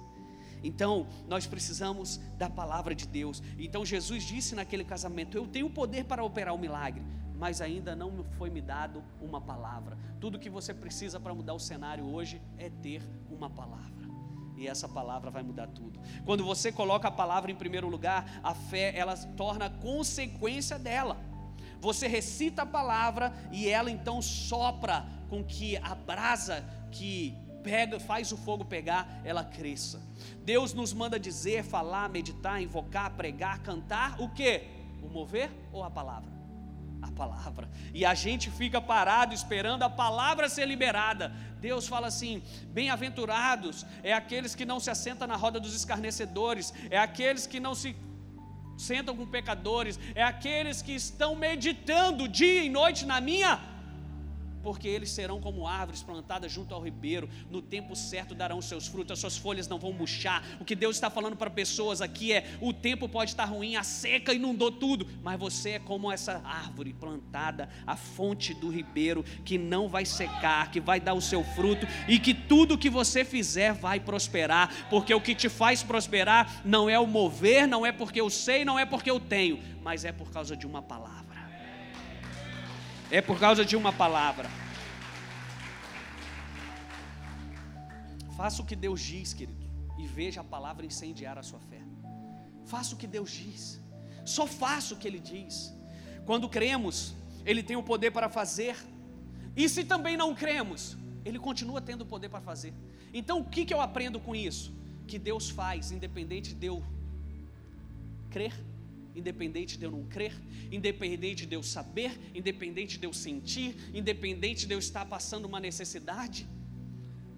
[0.61, 3.41] Então, nós precisamos da palavra de Deus.
[3.57, 7.03] Então, Jesus disse naquele casamento: Eu tenho poder para operar o milagre,
[7.35, 9.97] mas ainda não foi me dado uma palavra.
[10.19, 14.02] Tudo que você precisa para mudar o cenário hoje é ter uma palavra.
[14.63, 15.99] E essa palavra vai mudar tudo.
[16.23, 21.17] Quando você coloca a palavra em primeiro lugar, a fé ela torna consequência dela.
[21.81, 28.31] Você recita a palavra e ela então sopra com que a brasa que pega, faz
[28.31, 30.01] o fogo pegar, ela cresça.
[30.45, 34.63] Deus nos manda dizer, falar, meditar, invocar, pregar, cantar, o que?
[35.01, 36.32] O mover ou a palavra?
[37.03, 37.69] A palavra.
[37.93, 41.33] E a gente fica parado esperando a palavra ser liberada.
[41.59, 42.41] Deus fala assim:
[42.77, 47.75] bem-aventurados é aqueles que não se assentam na roda dos escarnecedores, é aqueles que não
[47.75, 47.93] se
[48.77, 53.72] sentam com pecadores, é aqueles que estão meditando dia e noite na minha
[54.63, 59.11] porque eles serão como árvores plantadas junto ao ribeiro, no tempo certo darão seus frutos,
[59.11, 60.43] as suas folhas não vão murchar.
[60.59, 63.83] O que Deus está falando para pessoas aqui é: o tempo pode estar ruim, a
[63.83, 69.57] seca inundou tudo, mas você é como essa árvore plantada à fonte do ribeiro, que
[69.57, 73.73] não vai secar, que vai dar o seu fruto e que tudo que você fizer
[73.73, 78.21] vai prosperar, porque o que te faz prosperar não é o mover, não é porque
[78.21, 81.22] eu sei, não é porque eu tenho, mas é por causa de uma palavra
[83.17, 84.49] é por causa de uma palavra.
[88.35, 89.67] Faça o que Deus diz, querido,
[89.99, 91.81] e veja a palavra incendiar a sua fé.
[92.65, 93.79] Faça o que Deus diz,
[94.25, 95.71] só faça o que Ele diz.
[96.25, 97.13] Quando cremos,
[97.45, 98.75] Ele tem o poder para fazer,
[99.55, 102.73] e se também não cremos, Ele continua tendo o poder para fazer.
[103.13, 104.73] Então o que, que eu aprendo com isso?
[105.05, 106.83] Que Deus faz, independente de eu
[108.31, 108.55] crer
[109.15, 110.33] independente de eu não crer,
[110.71, 116.47] independente de eu saber, independente de eu sentir, independente de eu estar passando uma necessidade.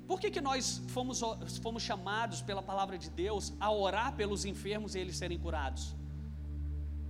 [0.07, 1.21] Por que, que nós fomos,
[1.61, 5.95] fomos chamados pela palavra de Deus a orar pelos enfermos e eles serem curados?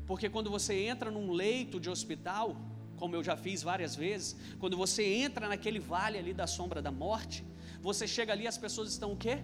[0.06, 2.56] Porque quando você entra num leito de hospital,
[2.96, 6.92] como eu já fiz várias vezes, quando você entra naquele vale ali da sombra da
[6.92, 7.44] morte,
[7.82, 9.40] você chega ali, as pessoas estão o quê?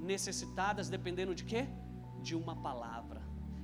[0.00, 1.66] Necessitadas, dependendo de quê?
[2.22, 3.15] De uma palavra.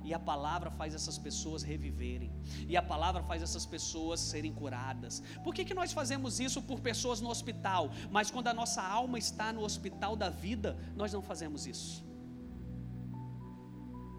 [0.03, 2.31] E a palavra faz essas pessoas reviverem.
[2.67, 5.23] E a palavra faz essas pessoas serem curadas.
[5.43, 7.89] Por que, que nós fazemos isso por pessoas no hospital?
[8.11, 12.12] Mas quando a nossa alma está no hospital da vida, nós não fazemos isso.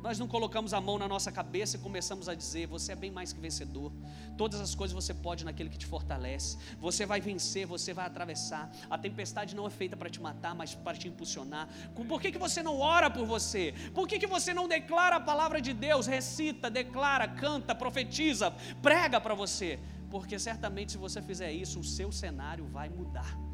[0.05, 3.11] Nós não colocamos a mão na nossa cabeça e começamos a dizer: Você é bem
[3.11, 3.91] mais que vencedor.
[4.37, 6.59] Todas as coisas você pode naquele que te fortalece.
[6.79, 8.71] Você vai vencer, você vai atravessar.
[8.91, 11.71] A tempestade não é feita para te matar, mas para te impulsionar.
[11.95, 13.73] Por que, que você não ora por você?
[13.95, 16.07] Por que, que você não declara a palavra de Deus?
[16.07, 19.81] Recita, declara, canta, profetiza, prega para você.
[20.11, 23.54] Porque certamente, se você fizer isso, o seu cenário vai mudar.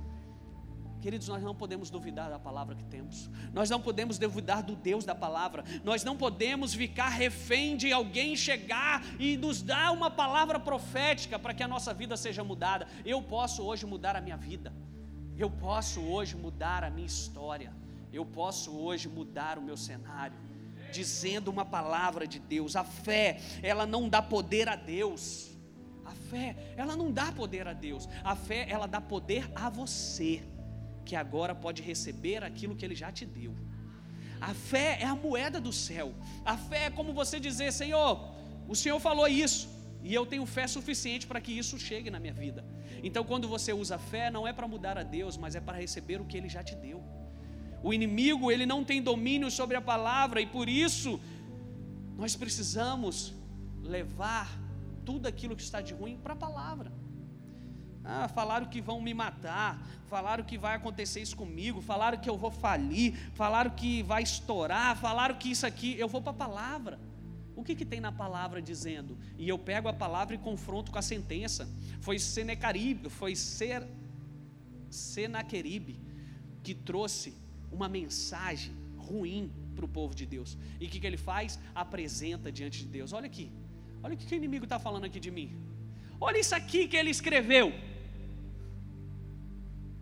[1.01, 5.03] Queridos, nós não podemos duvidar da palavra que temos, nós não podemos duvidar do Deus
[5.03, 10.61] da palavra, nós não podemos ficar refém de alguém chegar e nos dar uma palavra
[10.61, 12.87] profética para que a nossa vida seja mudada.
[13.05, 14.75] Eu posso hoje mudar a minha vida,
[15.39, 17.73] eu posso hoje mudar a minha história,
[18.13, 20.37] eu posso hoje mudar o meu cenário,
[20.93, 22.77] dizendo uma palavra de Deus.
[22.77, 25.49] A fé, ela não dá poder a Deus.
[26.05, 28.07] A fé, ela não dá poder a Deus.
[28.23, 30.43] A fé, ela dá poder a você
[31.05, 33.55] que agora pode receber aquilo que Ele já te deu.
[34.41, 36.15] A fé é a moeda do céu.
[36.45, 38.35] A fé é como você dizer: Senhor,
[38.69, 39.69] o Senhor falou isso,
[40.03, 42.65] e eu tenho fé suficiente para que isso chegue na minha vida.
[43.03, 46.21] Então, quando você usa fé, não é para mudar a Deus, mas é para receber
[46.21, 47.03] o que Ele já te deu.
[47.83, 51.21] O inimigo, ele não tem domínio sobre a palavra, e por isso,
[52.17, 53.35] nós precisamos
[53.83, 54.49] levar
[55.05, 56.93] tudo aquilo que está de ruim para a palavra.
[58.13, 62.37] Ah, falaram que vão me matar, falaram que vai acontecer isso comigo, falaram que eu
[62.37, 66.99] vou falir, falaram que vai estourar, falaram que isso aqui, eu vou para a palavra.
[67.55, 69.17] O que, que tem na palavra dizendo?
[69.39, 71.69] E eu pego a palavra e confronto com a sentença.
[72.01, 73.87] Foi Senecaribe, foi Ser,
[74.91, 76.01] Senaqueribe
[76.65, 77.33] que trouxe
[77.71, 80.59] uma mensagem ruim para o povo de Deus.
[80.81, 81.61] E o que, que ele faz?
[81.75, 83.13] Apresenta diante de Deus.
[83.13, 83.53] Olha aqui,
[84.03, 85.57] olha o que, que o inimigo está falando aqui de mim.
[86.21, 87.73] Olha isso aqui que ele escreveu.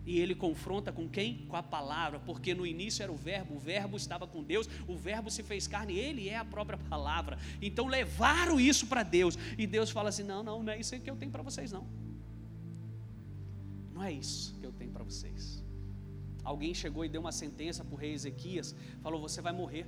[0.09, 1.45] E ele confronta com quem?
[1.47, 4.97] Com a palavra, porque no início era o Verbo, o Verbo estava com Deus, o
[4.97, 7.37] Verbo se fez carne, ele é a própria palavra.
[7.61, 11.07] Então levaram isso para Deus, e Deus fala assim: não, não, não é isso que
[11.07, 11.85] eu tenho para vocês, não.
[13.93, 15.63] Não é isso que eu tenho para vocês.
[16.43, 19.85] Alguém chegou e deu uma sentença para o rei Ezequias, falou: você vai morrer.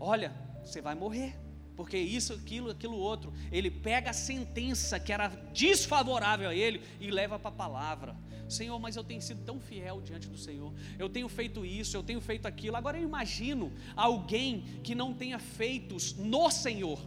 [0.00, 0.32] Olha,
[0.64, 1.38] você vai morrer
[1.76, 3.32] porque isso, aquilo, aquilo outro.
[3.50, 8.16] Ele pega a sentença que era desfavorável a ele e leva para a palavra.
[8.48, 10.72] Senhor, mas eu tenho sido tão fiel diante do Senhor.
[10.98, 12.76] Eu tenho feito isso, eu tenho feito aquilo.
[12.76, 17.00] Agora eu imagino alguém que não tenha feitos no Senhor.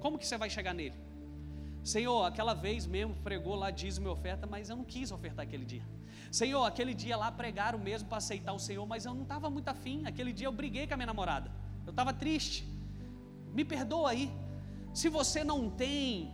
[0.00, 0.94] Como que você vai chegar nele?
[1.84, 5.64] Senhor, aquela vez mesmo pregou lá dízimo e oferta, mas eu não quis ofertar aquele
[5.64, 5.82] dia.
[6.30, 9.68] Senhor, aquele dia lá pregaram mesmo para aceitar o Senhor, mas eu não estava muito
[9.68, 10.06] afim.
[10.06, 11.50] Aquele dia eu briguei com a minha namorada.
[11.84, 12.64] Eu estava triste.
[13.52, 14.30] Me perdoa aí.
[14.92, 16.32] Se você não tem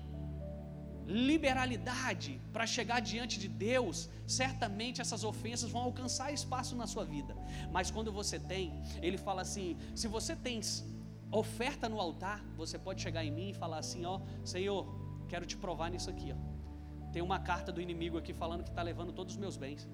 [1.09, 7.35] liberalidade para chegar diante de Deus, certamente essas ofensas vão alcançar espaço na sua vida.
[7.73, 10.61] Mas quando você tem, ele fala assim: se você tem
[11.31, 14.87] oferta no altar, você pode chegar em mim e falar assim: ó, Senhor,
[15.29, 16.59] quero te provar nisso aqui, ó.
[17.12, 19.89] Tem uma carta do inimigo aqui falando que está levando todos os meus bens.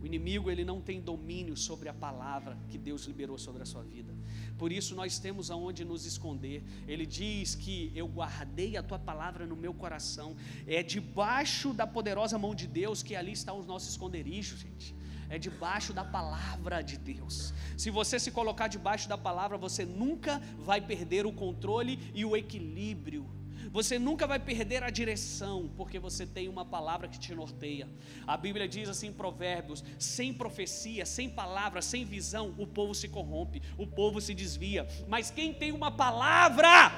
[0.00, 3.82] O inimigo ele não tem domínio sobre a palavra que Deus liberou sobre a sua
[3.82, 4.14] vida.
[4.56, 6.62] Por isso nós temos aonde nos esconder.
[6.86, 10.36] Ele diz que eu guardei a tua palavra no meu coração.
[10.66, 14.94] É debaixo da poderosa mão de Deus que ali está os nossos esconderijos, gente.
[15.28, 17.52] É debaixo da palavra de Deus.
[17.76, 22.36] Se você se colocar debaixo da palavra, você nunca vai perder o controle e o
[22.36, 23.37] equilíbrio
[23.70, 27.88] você nunca vai perder a direção, porque você tem uma palavra que te norteia.
[28.26, 33.08] A Bíblia diz assim em Provérbios: sem profecia, sem palavra, sem visão, o povo se
[33.08, 34.86] corrompe, o povo se desvia.
[35.06, 36.90] Mas quem tem uma palavra,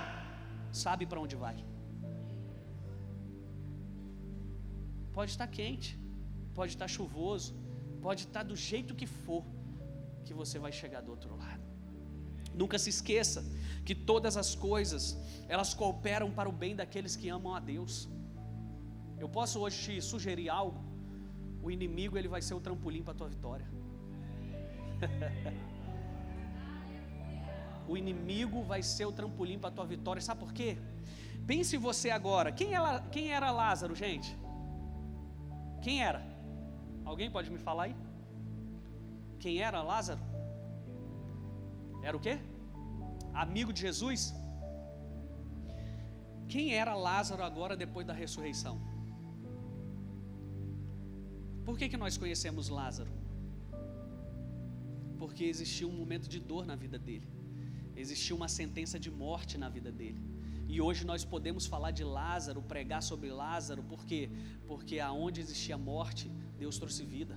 [0.72, 1.56] sabe para onde vai.
[5.12, 5.98] Pode estar quente,
[6.54, 7.54] pode estar chuvoso,
[8.00, 9.44] pode estar do jeito que for,
[10.24, 11.70] que você vai chegar do outro lado.
[12.54, 13.44] Nunca se esqueça
[13.84, 15.18] que todas as coisas,
[15.48, 18.08] elas cooperam para o bem daqueles que amam a Deus.
[19.18, 20.80] Eu posso hoje te sugerir algo?
[21.62, 23.66] O inimigo ele vai ser o trampolim para a tua vitória.
[27.88, 30.22] o inimigo vai ser o trampolim para a tua vitória.
[30.22, 30.78] Sabe por quê?
[31.46, 32.52] Pense você agora.
[32.52, 34.38] Quem era, quem era Lázaro, gente?
[35.82, 36.22] Quem era?
[37.04, 37.96] Alguém pode me falar aí?
[39.38, 40.20] Quem era Lázaro?
[42.02, 42.38] Era o quê?
[43.44, 44.22] Amigo de Jesus?
[46.52, 48.74] Quem era Lázaro agora depois da ressurreição?
[51.64, 53.12] Por que, que nós conhecemos Lázaro?
[55.20, 57.28] Porque existiu um momento de dor na vida dele,
[57.94, 60.20] existiu uma sentença de morte na vida dele.
[60.72, 64.30] E hoje nós podemos falar de Lázaro, pregar sobre Lázaro, por quê?
[64.68, 67.36] Porque aonde existia morte, Deus trouxe vida,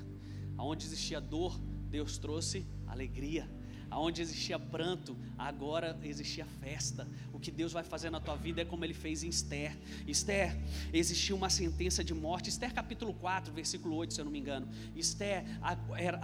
[0.57, 3.45] aonde existia dor, Deus trouxe alegria.
[3.93, 7.07] Aonde existia pranto, agora existia festa.
[7.31, 9.77] O que Deus vai fazer na tua vida é como ele fez em Esther.
[10.07, 10.57] Esther,
[10.91, 12.49] existia uma sentença de morte.
[12.49, 14.67] Esther capítulo 4, versículo 8, se eu não me engano.
[14.95, 15.77] Esther, a,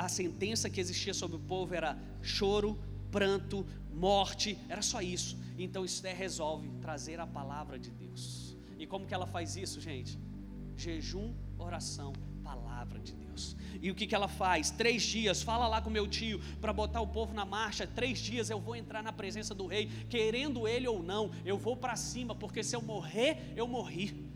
[0.03, 2.75] a sentença que existia sobre o povo era choro,
[3.11, 3.63] pranto,
[3.93, 5.37] morte, era só isso.
[5.55, 8.57] Então Esther resolve trazer a palavra de Deus.
[8.79, 10.17] E como que ela faz isso, gente?
[10.75, 12.13] Jejum, oração,
[12.43, 13.28] palavra de Deus.
[13.81, 14.69] E o que, que ela faz?
[14.71, 17.85] Três dias, fala lá com meu tio para botar o povo na marcha.
[17.85, 21.75] Três dias eu vou entrar na presença do rei, querendo ele ou não, eu vou
[21.75, 24.29] para cima, porque se eu morrer, eu morri.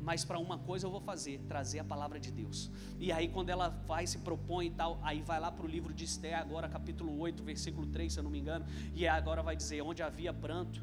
[0.00, 2.70] Mas para uma coisa eu vou fazer, trazer a palavra de Deus.
[2.98, 5.92] E aí, quando ela vai, se propõe e tal, aí vai lá para o livro
[5.92, 8.64] de Esté, agora capítulo 8, versículo 3, se eu não me engano,
[8.94, 10.82] e agora vai dizer: onde havia pranto,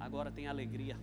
[0.00, 0.98] agora tem alegria,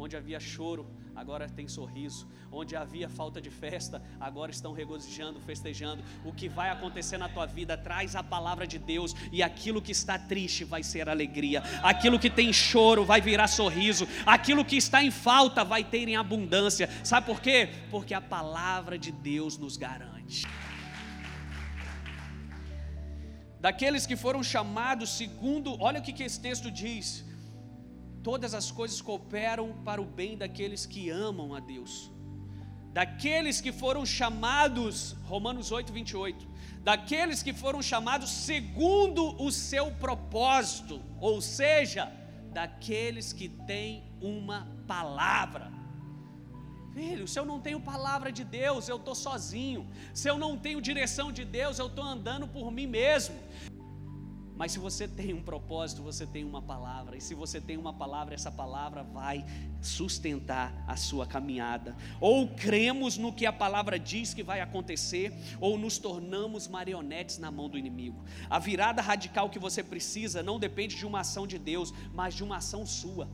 [0.00, 2.26] onde havia choro, agora tem sorriso.
[2.50, 6.02] Onde havia falta de festa, agora estão regozijando, festejando.
[6.24, 9.92] O que vai acontecer na tua vida, traz a palavra de Deus, e aquilo que
[9.92, 15.02] está triste vai ser alegria, aquilo que tem choro vai virar sorriso, aquilo que está
[15.04, 16.88] em falta vai ter em abundância.
[17.04, 17.68] Sabe por quê?
[17.90, 20.46] Porque a palavra de Deus nos garante.
[23.60, 27.29] Daqueles que foram chamados segundo, olha o que, que esse texto diz
[28.22, 32.10] todas as coisas cooperam para o bem daqueles que amam a Deus,
[32.92, 36.48] daqueles que foram chamados, Romanos 8, 28,
[36.82, 42.12] daqueles que foram chamados segundo o seu propósito, ou seja,
[42.52, 45.70] daqueles que têm uma palavra.
[46.92, 49.88] Filho, se eu não tenho palavra de Deus, eu estou sozinho.
[50.12, 53.36] Se eu não tenho direção de Deus, eu estou andando por mim mesmo.
[54.60, 57.16] Mas se você tem um propósito, você tem uma palavra.
[57.16, 59.42] E se você tem uma palavra, essa palavra vai
[59.80, 61.96] sustentar a sua caminhada.
[62.20, 67.50] Ou cremos no que a palavra diz que vai acontecer, ou nos tornamos marionetes na
[67.50, 68.22] mão do inimigo.
[68.50, 72.44] A virada radical que você precisa não depende de uma ação de Deus, mas de
[72.44, 73.30] uma ação sua.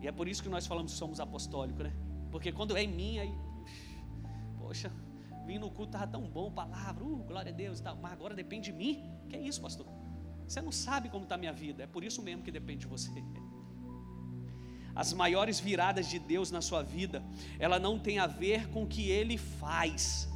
[0.00, 1.92] E é por isso que nós falamos que somos apostólicos, né?
[2.30, 3.34] Porque quando é em mim, aí.
[4.58, 4.90] Poxa,
[5.46, 8.34] vim no culto, estava tão bom, palavra, uh, glória a Deus e tal, mas agora
[8.34, 9.02] depende de mim.
[9.28, 9.86] Que é isso, pastor?
[10.46, 12.86] Você não sabe como está a minha vida, é por isso mesmo que depende de
[12.86, 13.10] você.
[14.94, 17.22] As maiores viradas de Deus na sua vida,
[17.58, 20.28] ela não tem a ver com o que Ele faz,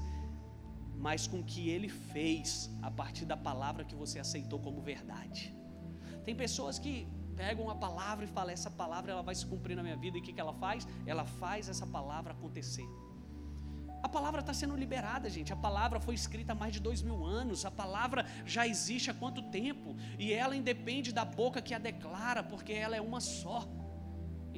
[0.96, 5.52] mas com o que Ele fez a partir da palavra que você aceitou como verdade.
[6.24, 9.82] Tem pessoas que pegam a palavra e falam: essa palavra ela vai se cumprir na
[9.82, 10.16] minha vida.
[10.16, 10.86] E o que, que ela faz?
[11.07, 12.88] Ela faz essa palavra acontecer.
[14.07, 15.50] A palavra está sendo liberada, gente.
[15.57, 17.64] A palavra foi escrita há mais de dois mil anos.
[17.70, 18.20] A palavra
[18.55, 19.96] já existe há quanto tempo?
[20.24, 23.59] E ela independe da boca que a declara, porque ela é uma só.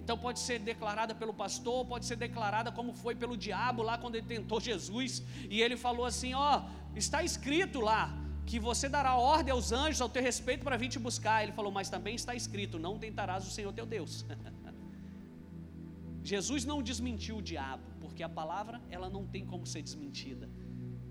[0.01, 4.17] Então pode ser declarada pelo pastor, pode ser declarada como foi pelo diabo lá quando
[4.17, 5.23] ele tentou Jesus.
[5.55, 6.63] E ele falou assim: Ó,
[7.05, 8.03] está escrito lá
[8.51, 11.37] que você dará ordem aos anjos ao teu respeito para vir te buscar.
[11.45, 14.25] Ele falou, mas também está escrito: não tentarás o Senhor teu Deus.
[16.33, 17.85] Jesus não desmentiu o diabo,
[18.17, 20.49] porque a palavra ela não tem como ser desmentida,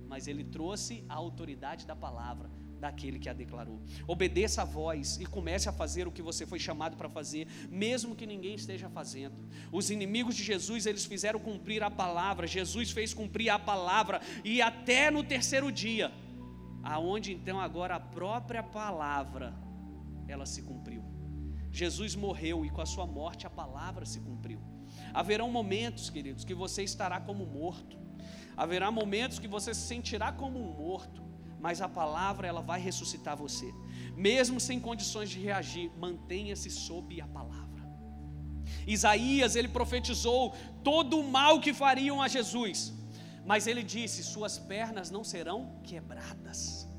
[0.07, 2.49] mas ele trouxe a autoridade da palavra
[2.79, 3.79] daquele que a declarou.
[4.07, 8.15] Obedeça a voz e comece a fazer o que você foi chamado para fazer, mesmo
[8.15, 9.35] que ninguém esteja fazendo.
[9.71, 12.47] Os inimigos de Jesus, eles fizeram cumprir a palavra.
[12.47, 16.11] Jesus fez cumprir a palavra e até no terceiro dia
[16.81, 19.53] aonde então agora a própria palavra
[20.27, 21.03] ela se cumpriu.
[21.71, 24.59] Jesus morreu e com a sua morte a palavra se cumpriu.
[25.15, 27.97] Haverão momentos, queridos, que você estará como morto.
[28.57, 31.23] Haverá momentos que você se sentirá como um morto,
[31.57, 33.73] mas a palavra ela vai ressuscitar você.
[34.15, 37.83] Mesmo sem condições de reagir, mantenha-se sob a palavra.
[38.85, 40.53] Isaías, ele profetizou
[40.83, 42.93] todo o mal que fariam a Jesus.
[43.45, 46.93] Mas ele disse: Suas pernas não serão quebradas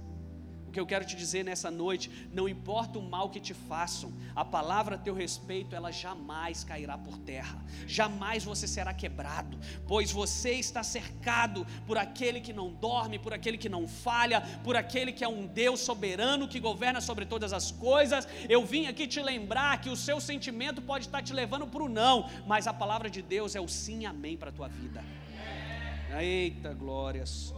[0.76, 4.44] que eu quero te dizer nessa noite, não importa o mal que te façam, a
[4.44, 9.58] palavra a teu respeito, ela jamais cairá por terra, jamais você será quebrado,
[9.88, 14.76] pois você está cercado por aquele que não dorme, por aquele que não falha, por
[14.76, 18.28] aquele que é um Deus soberano que governa sobre todas as coisas.
[18.46, 21.88] Eu vim aqui te lembrar que o seu sentimento pode estar te levando para o
[21.88, 25.02] não, mas a palavra de Deus é o sim, amém para a tua vida.
[26.20, 27.54] Eita glórias.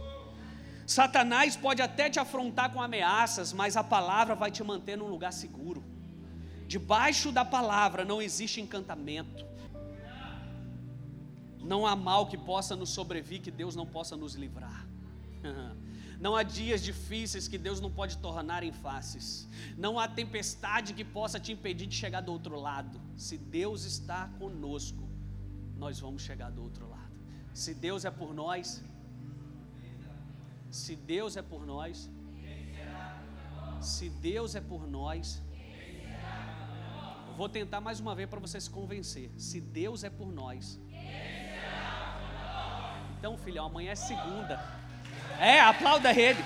[0.89, 5.31] Satanás pode até te afrontar com ameaças, mas a palavra vai te manter num lugar
[5.31, 5.83] seguro.
[6.67, 9.45] Debaixo da palavra não existe encantamento.
[11.59, 14.87] Não há mal que possa nos sobrevir que Deus não possa nos livrar.
[16.19, 19.47] Não há dias difíceis que Deus não pode tornar em faces.
[19.77, 22.99] Não há tempestade que possa te impedir de chegar do outro lado.
[23.15, 25.07] Se Deus está conosco,
[25.77, 27.13] nós vamos chegar do outro lado.
[27.53, 28.83] Se Deus é por nós,
[30.69, 32.09] se Deus é por nós,
[33.81, 35.41] se Deus é por nós,
[37.35, 39.31] vou tentar mais uma vez para você se convencer.
[39.37, 40.79] Se Deus é por nós,
[43.19, 44.63] então, filhão, amanhã é segunda.
[45.37, 46.41] É, aplauda ele.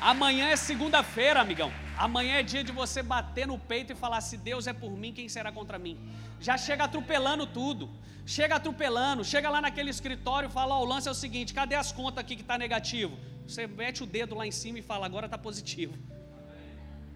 [0.00, 1.70] Amanhã é segunda-feira, amigão.
[1.98, 5.12] Amanhã é dia de você bater no peito e falar: se Deus é por mim,
[5.12, 5.98] quem será contra mim?
[6.40, 7.90] Já chega atropelando tudo.
[8.24, 11.74] Chega atropelando, chega lá naquele escritório e fala: ó, o lance é o seguinte: cadê
[11.74, 13.18] as contas aqui que está negativo?
[13.46, 15.94] Você mete o dedo lá em cima e fala: agora está positivo.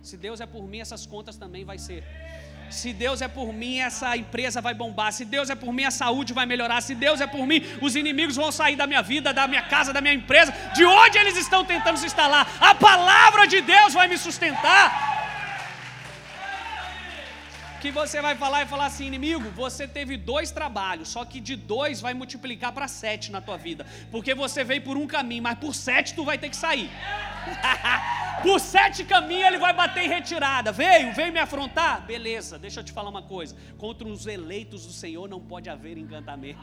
[0.03, 2.05] Se Deus é por mim, essas contas também vai ser.
[2.71, 5.13] Se Deus é por mim, essa empresa vai bombar.
[5.13, 6.81] Se Deus é por mim, a saúde vai melhorar.
[6.81, 9.93] Se Deus é por mim, os inimigos vão sair da minha vida, da minha casa,
[9.93, 12.49] da minha empresa, de onde eles estão tentando se instalar.
[12.61, 15.15] A palavra de Deus vai me sustentar
[17.85, 21.55] que você vai falar e falar assim, inimigo, você teve dois trabalhos, só que de
[21.55, 25.59] dois vai multiplicar para sete na tua vida, porque você veio por um caminho, mas
[25.59, 26.89] por sete tu vai ter que sair.
[28.43, 30.71] por sete caminhos ele vai bater em retirada.
[30.73, 32.03] Veio, veio me afrontar?
[32.03, 35.97] Beleza, deixa eu te falar uma coisa: contra os eleitos do Senhor não pode haver
[35.97, 36.61] encantamento.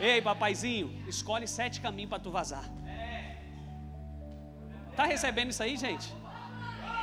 [0.00, 2.64] Ei, papaizinho, escolhe sete caminhos para tu vazar.
[4.96, 6.12] Tá recebendo isso aí, gente?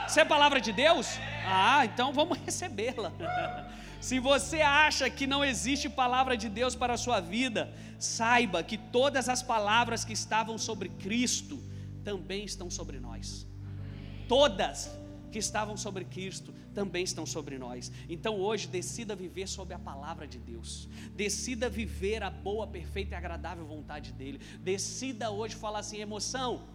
[0.07, 1.19] Isso é palavra de Deus?
[1.45, 3.11] Ah, então vamos recebê-la.
[4.01, 8.77] Se você acha que não existe palavra de Deus para a sua vida, saiba que
[8.77, 11.61] todas as palavras que estavam sobre Cristo
[12.03, 13.47] também estão sobre nós.
[14.27, 14.89] Todas
[15.31, 17.91] que estavam sobre Cristo também estão sobre nós.
[18.07, 20.89] Então hoje decida viver sob a palavra de Deus.
[21.15, 24.39] Decida viver a boa, perfeita e agradável vontade dele.
[24.61, 26.67] Decida hoje falar assim, emoção,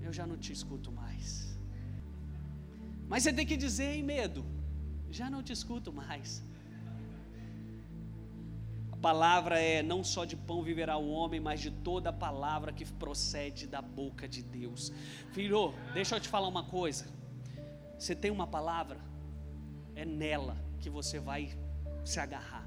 [0.00, 1.56] eu já não te escuto mais.
[3.08, 4.44] Mas você tem que dizer, em medo,
[5.10, 6.42] já não te escuto mais.
[9.04, 13.66] Palavra é: não só de pão viverá o homem, mas de toda palavra que procede
[13.66, 14.90] da boca de Deus.
[15.32, 17.04] Filho, deixa eu te falar uma coisa.
[17.98, 18.98] Você tem uma palavra,
[19.94, 21.54] é nela que você vai
[22.02, 22.66] se agarrar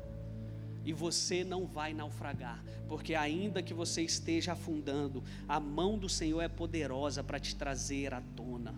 [0.86, 6.42] e você não vai naufragar, porque ainda que você esteja afundando, a mão do Senhor
[6.42, 8.76] é poderosa para te trazer à tona.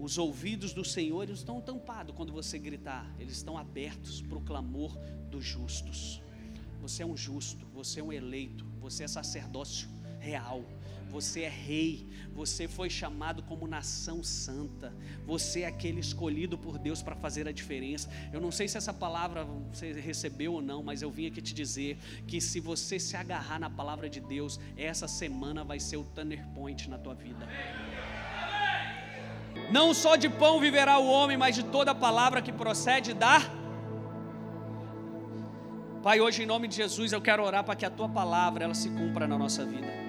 [0.00, 4.96] Os ouvidos do Senhor estão tampados quando você gritar, eles estão abertos para o clamor
[5.30, 6.22] dos justos.
[6.80, 10.64] Você é um justo, você é um eleito, você é sacerdócio, real.
[11.10, 14.94] Você é rei, você foi chamado como nação santa.
[15.26, 18.08] Você é aquele escolhido por Deus para fazer a diferença.
[18.32, 21.52] Eu não sei se essa palavra você recebeu ou não, mas eu vim aqui te
[21.52, 21.98] dizer
[22.28, 26.44] que se você se agarrar na palavra de Deus, essa semana vai ser o turning
[26.54, 27.48] point na tua vida.
[29.70, 33.40] Não só de pão viverá o homem, mas de toda palavra que procede da
[36.02, 38.74] Pai, hoje em nome de Jesus eu quero orar para que a tua palavra ela
[38.74, 40.00] se cumpra na nossa vida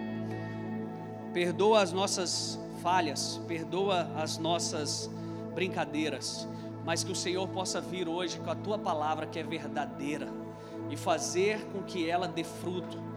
[1.34, 5.10] perdoa as nossas falhas, perdoa as nossas
[5.54, 6.48] brincadeiras,
[6.86, 10.28] mas que o Senhor possa vir hoje com a tua palavra que é verdadeira
[10.90, 13.11] e fazer com que ela dê fruto.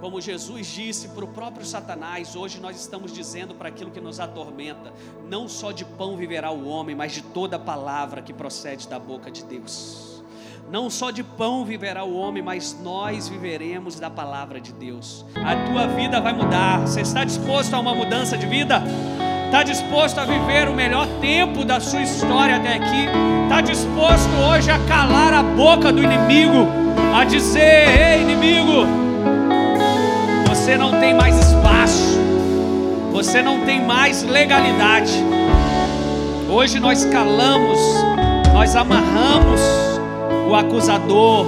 [0.00, 4.20] Como Jesus disse para o próprio Satanás, hoje nós estamos dizendo para aquilo que nos
[4.20, 4.92] atormenta:
[5.28, 9.30] não só de pão viverá o homem, mas de toda palavra que procede da boca
[9.30, 10.22] de Deus.
[10.70, 15.24] Não só de pão viverá o homem, mas nós viveremos da palavra de Deus.
[15.36, 16.80] A tua vida vai mudar.
[16.80, 18.82] Você está disposto a uma mudança de vida?
[19.46, 23.06] Está disposto a viver o melhor tempo da sua história até aqui?
[23.44, 26.66] Está disposto hoje a calar a boca do inimigo?
[27.14, 29.03] A dizer: Ei, inimigo,
[30.64, 32.18] você não tem mais espaço,
[33.12, 35.12] você não tem mais legalidade.
[36.48, 37.78] Hoje nós calamos,
[38.50, 39.60] nós amarramos
[40.48, 41.44] o acusador,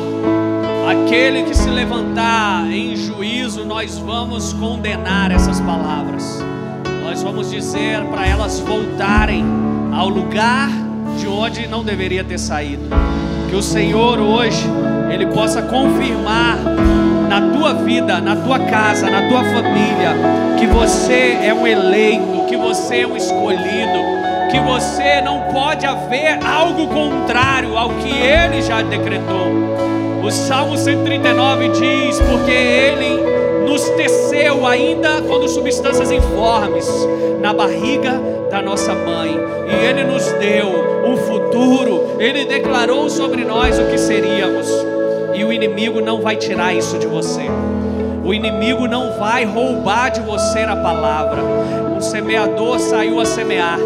[0.90, 6.44] aquele que se levantar em juízo, nós vamos condenar essas palavras.
[7.02, 9.46] Nós vamos dizer para elas voltarem
[9.94, 10.68] ao lugar
[11.18, 12.84] de onde não deveria ter saído.
[13.48, 14.62] Que o Senhor hoje
[15.10, 16.58] ele possa confirmar
[17.28, 20.14] na tua vida, na tua casa, na tua família,
[20.58, 23.98] que você é um eleito, que você é um escolhido,
[24.50, 29.52] que você não pode haver algo contrário ao que ele já decretou.
[30.22, 33.20] O Salmo 139 diz: Porque ele
[33.68, 36.88] nos teceu ainda quando substâncias informes
[37.40, 38.20] na barriga
[38.50, 40.68] da nossa mãe, e ele nos deu
[41.04, 44.68] um futuro, ele declarou sobre nós o que seríamos,
[45.36, 47.42] e o inimigo não vai tirar isso de você.
[48.24, 51.42] O inimigo não vai roubar de você a palavra.
[51.96, 53.78] O semeador saiu a semear.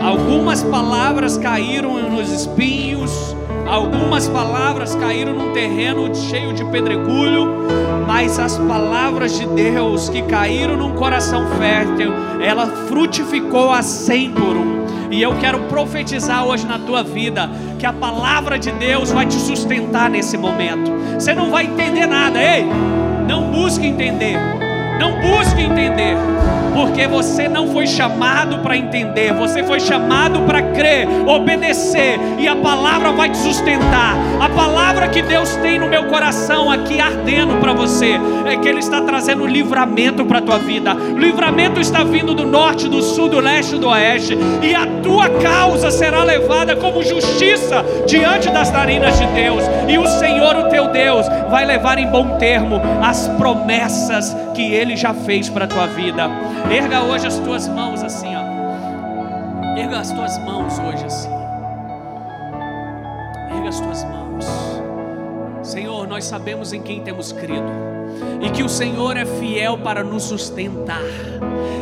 [0.00, 3.35] Algumas palavras caíram nos espinhos,
[3.66, 7.66] algumas palavras caíram num terreno cheio de pedregulho,
[8.06, 14.56] mas as palavras de Deus que caíram num coração fértil, ela frutificou a cem por
[14.56, 14.76] um.
[15.10, 17.48] E eu quero profetizar hoje na tua vida
[17.78, 20.92] que a palavra de Deus vai te sustentar nesse momento.
[21.14, 22.66] Você não vai entender nada, ei?
[23.28, 24.65] Não busque entender.
[24.98, 26.16] Não busque entender
[26.76, 32.54] porque você não foi chamado para entender, você foi chamado para crer, obedecer, e a
[32.54, 34.14] palavra vai te sustentar.
[34.38, 38.80] A palavra que Deus tem no meu coração aqui ardendo para você é que Ele
[38.80, 40.92] está trazendo livramento para a tua vida.
[40.92, 45.90] Livramento está vindo do norte, do sul, do leste, do oeste, e a tua causa
[45.90, 51.26] será levada como justiça diante das narinas de Deus, e o Senhor, o teu Deus,
[51.48, 56.28] vai levar em bom termo as promessas que Ele já fez para a tua vida.
[56.70, 59.78] Erga hoje as tuas mãos assim, ó.
[59.78, 61.30] Erga as tuas mãos hoje assim.
[63.50, 64.46] Erga as tuas mãos.
[65.62, 67.66] Senhor, nós sabemos em quem temos crido.
[68.40, 71.02] E que o Senhor é fiel para nos sustentar.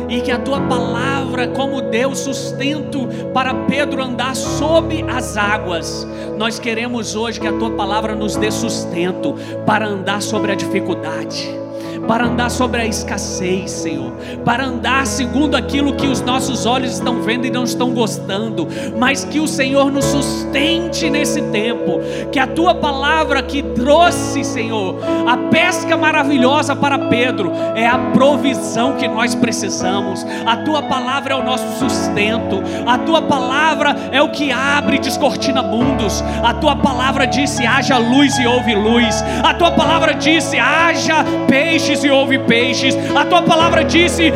[0.09, 6.59] E que a tua palavra, como deu sustento para Pedro andar sob as águas, nós
[6.59, 9.35] queremos hoje que a tua palavra nos dê sustento
[9.65, 11.64] para andar sobre a dificuldade
[12.07, 14.11] para andar sobre a escassez, Senhor,
[14.43, 19.23] para andar segundo aquilo que os nossos olhos estão vendo e não estão gostando, mas
[19.23, 21.99] que o Senhor nos sustente nesse tempo,
[22.31, 24.97] que a tua palavra que trouxe, Senhor,
[25.27, 31.37] a pesca maravilhosa para Pedro, é a provisão que nós precisamos, a tua palavra é
[31.37, 36.75] o nosso sustento, a tua palavra é o que abre e descortina mundos, a tua
[36.75, 42.39] palavra disse: haja luz e houve luz, a tua palavra disse: haja peixes e houve
[42.39, 42.97] peixes.
[43.15, 44.31] A tua palavra disse: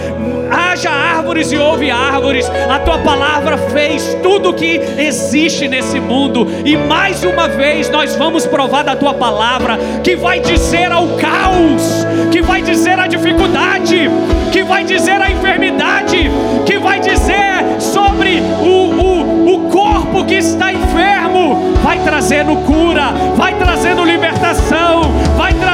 [0.50, 2.50] haja árvores e houve árvores.
[2.70, 6.48] A tua palavra fez tudo que existe nesse mundo.
[6.66, 12.06] E mais uma vez nós vamos provar da tua palavra que vai dizer ao caos,
[12.32, 14.10] que vai dizer a dificuldade,
[14.52, 16.30] que vai dizer a enfermidade,
[16.66, 23.54] que vai dizer sobre o, o, o corpo que está enfermo, vai trazendo cura, vai
[23.56, 25.69] trazendo libertação, vai trazendo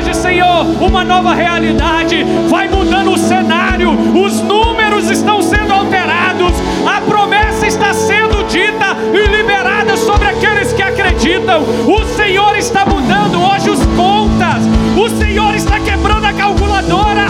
[0.00, 6.52] hoje, Senhor, uma nova realidade, vai mudando o cenário, os números estão sendo alterados,
[6.86, 11.62] a promessa está sendo dita e liberada sobre aqueles que acreditam.
[11.62, 14.62] O Senhor está mudando hoje os contas,
[14.96, 17.26] o Senhor está quebrando a calculadora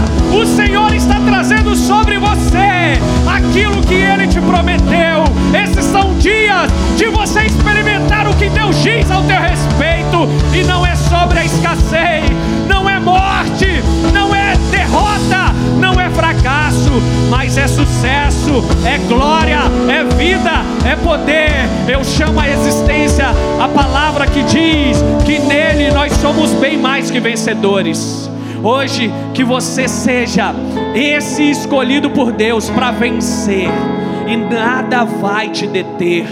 [1.40, 5.24] trazendo sobre você aquilo que Ele te prometeu.
[5.54, 10.84] Esses são dias de você experimentar o que Deus diz ao teu respeito, e não
[10.84, 12.26] é sobre a escassez,
[12.68, 13.82] não é morte,
[14.12, 16.92] não é derrota, não é fracasso,
[17.30, 21.70] mas é sucesso, é glória, é vida, é poder.
[21.88, 23.28] Eu chamo a existência
[23.58, 28.30] a palavra que diz que nele nós somos bem mais que vencedores.
[28.62, 30.54] Hoje, que você seja
[30.94, 33.70] esse escolhido por Deus para vencer,
[34.26, 36.26] e nada vai te deter,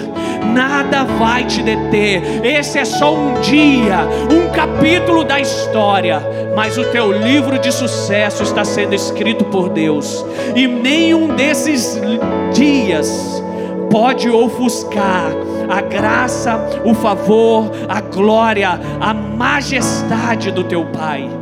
[0.54, 2.44] nada vai te deter.
[2.44, 6.22] Esse é só um dia, um capítulo da história,
[6.54, 10.24] mas o teu livro de sucesso está sendo escrito por Deus,
[10.54, 11.98] e nenhum desses
[12.52, 13.42] dias
[13.90, 15.32] pode ofuscar
[15.70, 21.37] a graça, o favor, a glória, a majestade do teu Pai.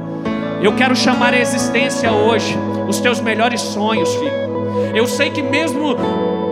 [0.63, 2.57] Eu quero chamar a existência hoje
[2.89, 4.47] os teus melhores sonhos, filho.
[4.95, 5.97] Eu sei que mesmo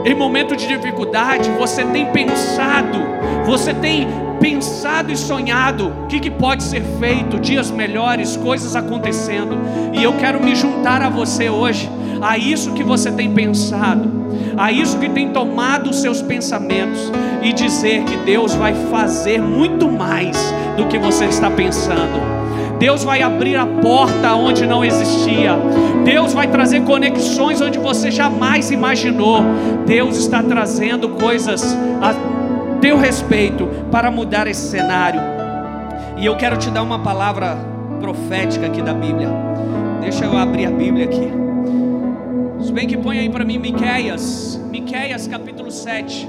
[0.05, 2.99] em momento de dificuldade, você tem pensado,
[3.47, 4.07] você tem
[4.39, 9.59] pensado e sonhado o que, que pode ser feito, dias melhores, coisas acontecendo,
[9.95, 11.91] e eu quero me juntar a você hoje,
[12.21, 14.11] a isso que você tem pensado,
[14.59, 17.11] a isso que tem tomado os seus pensamentos,
[17.43, 20.37] e dizer que Deus vai fazer muito mais
[20.77, 22.34] do que você está pensando.
[22.79, 25.53] Deus vai abrir a porta onde não existia.
[26.05, 29.41] Deus vai trazer conexões onde você jamais imaginou.
[29.87, 35.20] Deus está trazendo coisas a teu respeito para mudar esse cenário.
[36.16, 37.57] E eu quero te dar uma palavra
[38.01, 39.29] profética aqui da Bíblia.
[40.01, 41.31] Deixa eu abrir a Bíblia aqui.
[42.61, 46.29] Se bem que põe aí para mim Miqueias, Miqueias capítulo 7.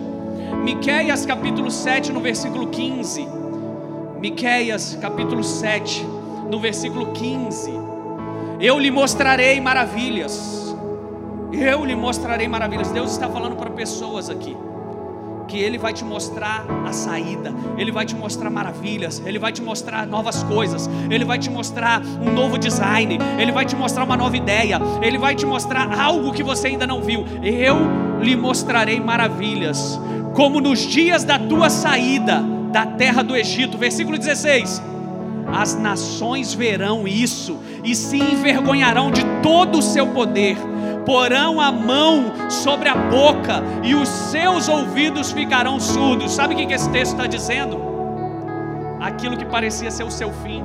[0.64, 3.28] Miqueias capítulo 7 no versículo 15.
[4.20, 6.06] Miqueias capítulo 7
[6.56, 7.70] no versículo 15:
[8.62, 10.74] Eu lhe mostrarei maravilhas.
[11.52, 12.92] Eu lhe mostrarei maravilhas.
[12.92, 14.56] Deus está falando para pessoas aqui
[15.50, 19.62] que Ele vai te mostrar a saída, Ele vai te mostrar maravilhas, Ele vai te
[19.62, 24.18] mostrar novas coisas, Ele vai te mostrar um novo design, Ele vai te mostrar uma
[24.18, 27.26] nova ideia, Ele vai te mostrar algo que você ainda não viu.
[27.44, 27.78] Eu
[28.24, 30.00] lhe mostrarei maravilhas,
[30.34, 32.42] como nos dias da tua saída
[32.72, 33.78] da terra do Egito.
[33.78, 34.95] Versículo 16
[35.48, 40.58] as nações verão isso e se envergonharão de todo o seu poder,
[41.06, 46.32] porão a mão sobre a boca e os seus ouvidos ficarão surdos.
[46.32, 47.80] Sabe o que esse texto está dizendo?
[49.00, 50.64] Aquilo que parecia ser o seu fim,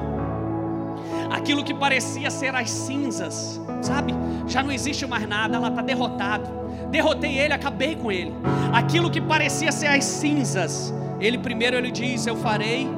[1.31, 4.14] aquilo que parecia ser as cinzas, sabe?
[4.47, 6.49] Já não existe mais nada, ela está derrotado.
[6.91, 8.35] Derrotei ele, acabei com ele.
[8.72, 12.89] Aquilo que parecia ser as cinzas, ele primeiro ele diz: Eu farei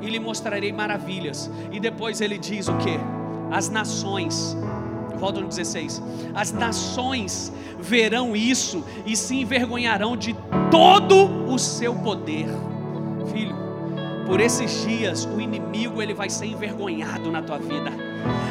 [0.00, 1.50] e lhe mostrarei maravilhas.
[1.72, 2.98] E depois ele diz o que?
[3.50, 4.56] As nações,
[5.18, 6.02] volta no 16:
[6.34, 10.34] as nações verão isso e se envergonharão de
[10.70, 12.48] todo o seu poder.
[13.32, 13.65] Filho,
[14.26, 17.90] por esses dias o inimigo ele vai ser envergonhado na tua vida.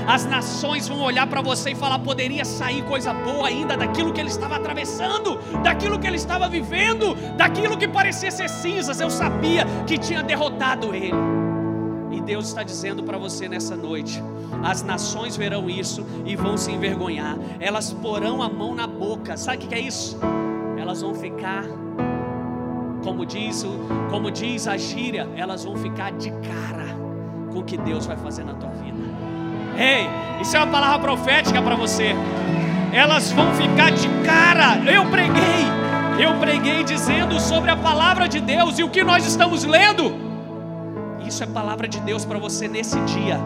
[0.08, 4.22] As nações vão olhar para você e falar: poderia sair coisa boa ainda daquilo que
[4.22, 9.00] ele estava atravessando, daquilo que ele estava vivendo, daquilo que parecia ser cinzas.
[9.00, 11.14] Eu sabia que tinha derrotado ele.
[12.12, 14.24] E Deus está dizendo para você nessa noite:
[14.64, 19.36] as nações verão isso e vão se envergonhar, elas porão a mão na boca.
[19.36, 20.18] Sabe o que é isso?
[20.78, 21.66] Elas vão ficar
[23.06, 23.64] como diz,
[24.10, 26.88] como diz a gíria, elas vão ficar de cara
[27.54, 28.98] com o que Deus vai fazer na tua vida.
[29.78, 30.10] Ei,
[30.42, 32.16] isso é uma palavra profética para você.
[32.92, 34.78] Elas vão ficar de cara.
[34.92, 35.66] Eu preguei,
[36.20, 40.12] eu preguei dizendo sobre a palavra de Deus e o que nós estamos lendo.
[41.24, 43.40] Isso é palavra de Deus para você nesse dia.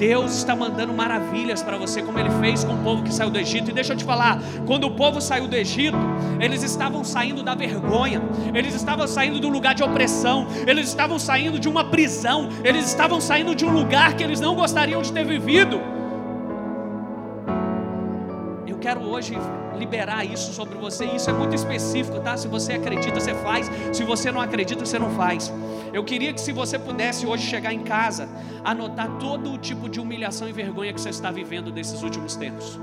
[0.00, 3.38] Deus está mandando maravilhas para você, como Ele fez com o povo que saiu do
[3.38, 3.70] Egito.
[3.70, 5.98] E deixa eu te falar: quando o povo saiu do Egito,
[6.40, 8.22] eles estavam saindo da vergonha,
[8.54, 13.20] eles estavam saindo do lugar de opressão, eles estavam saindo de uma prisão, eles estavam
[13.20, 15.78] saindo de um lugar que eles não gostariam de ter vivido.
[18.66, 19.36] Eu quero hoje
[19.76, 21.04] liberar isso sobre você.
[21.06, 22.36] Isso é muito específico, tá?
[22.36, 23.70] Se você acredita, você faz.
[23.92, 25.52] Se você não acredita, você não faz.
[25.92, 28.28] Eu queria que se você pudesse hoje chegar em casa,
[28.64, 32.78] anotar todo o tipo de humilhação e vergonha que você está vivendo nesses últimos tempos.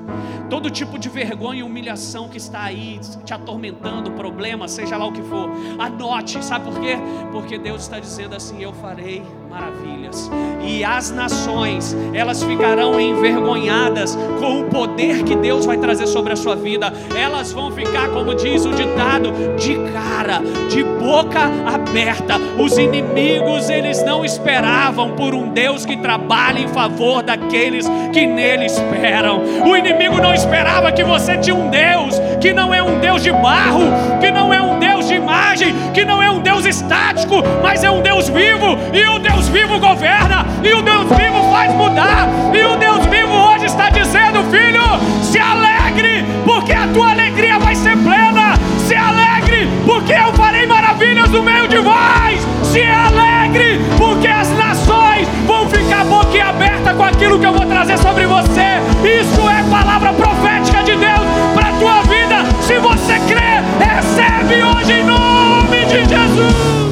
[0.49, 5.11] Todo tipo de vergonha e humilhação que está aí te atormentando, problema, seja lá o
[5.11, 5.49] que for.
[5.79, 6.97] Anote, sabe por quê?
[7.31, 10.29] Porque Deus está dizendo assim: eu farei maravilhas.
[10.61, 16.35] E as nações, elas ficarão envergonhadas com o poder que Deus vai trazer sobre a
[16.35, 16.76] sua vida.
[17.15, 22.35] Elas vão ficar, como diz o ditado, de cara, de boca aberta.
[22.57, 28.65] Os inimigos, eles não esperavam por um Deus que trabalha em favor daqueles que nele
[28.65, 29.41] esperam.
[29.65, 33.31] O inimigo não esperava que você tinha um Deus que não é um Deus de
[33.31, 37.83] barro, que não é um Deus de imagem, que não é um Deus estático, mas
[37.83, 42.27] é um Deus vivo, e o Deus vivo governa, e o Deus vivo faz mudar,
[42.53, 44.83] e o Deus vivo hoje está dizendo: filho,
[45.21, 48.53] se alegre, porque a tua alegria vai ser plena.
[48.87, 52.47] Se alegre, porque eu farei maravilhas no meio de vós.
[52.63, 58.25] Se alegre, porque as nações vão ficar boquiaberta com aquilo que eu vou trazer sobre
[58.25, 58.79] você.
[59.03, 62.45] Isso é palavra profética de Deus para a tua vida.
[62.61, 66.86] Se você crê, recebe hoje em nome de Jesus.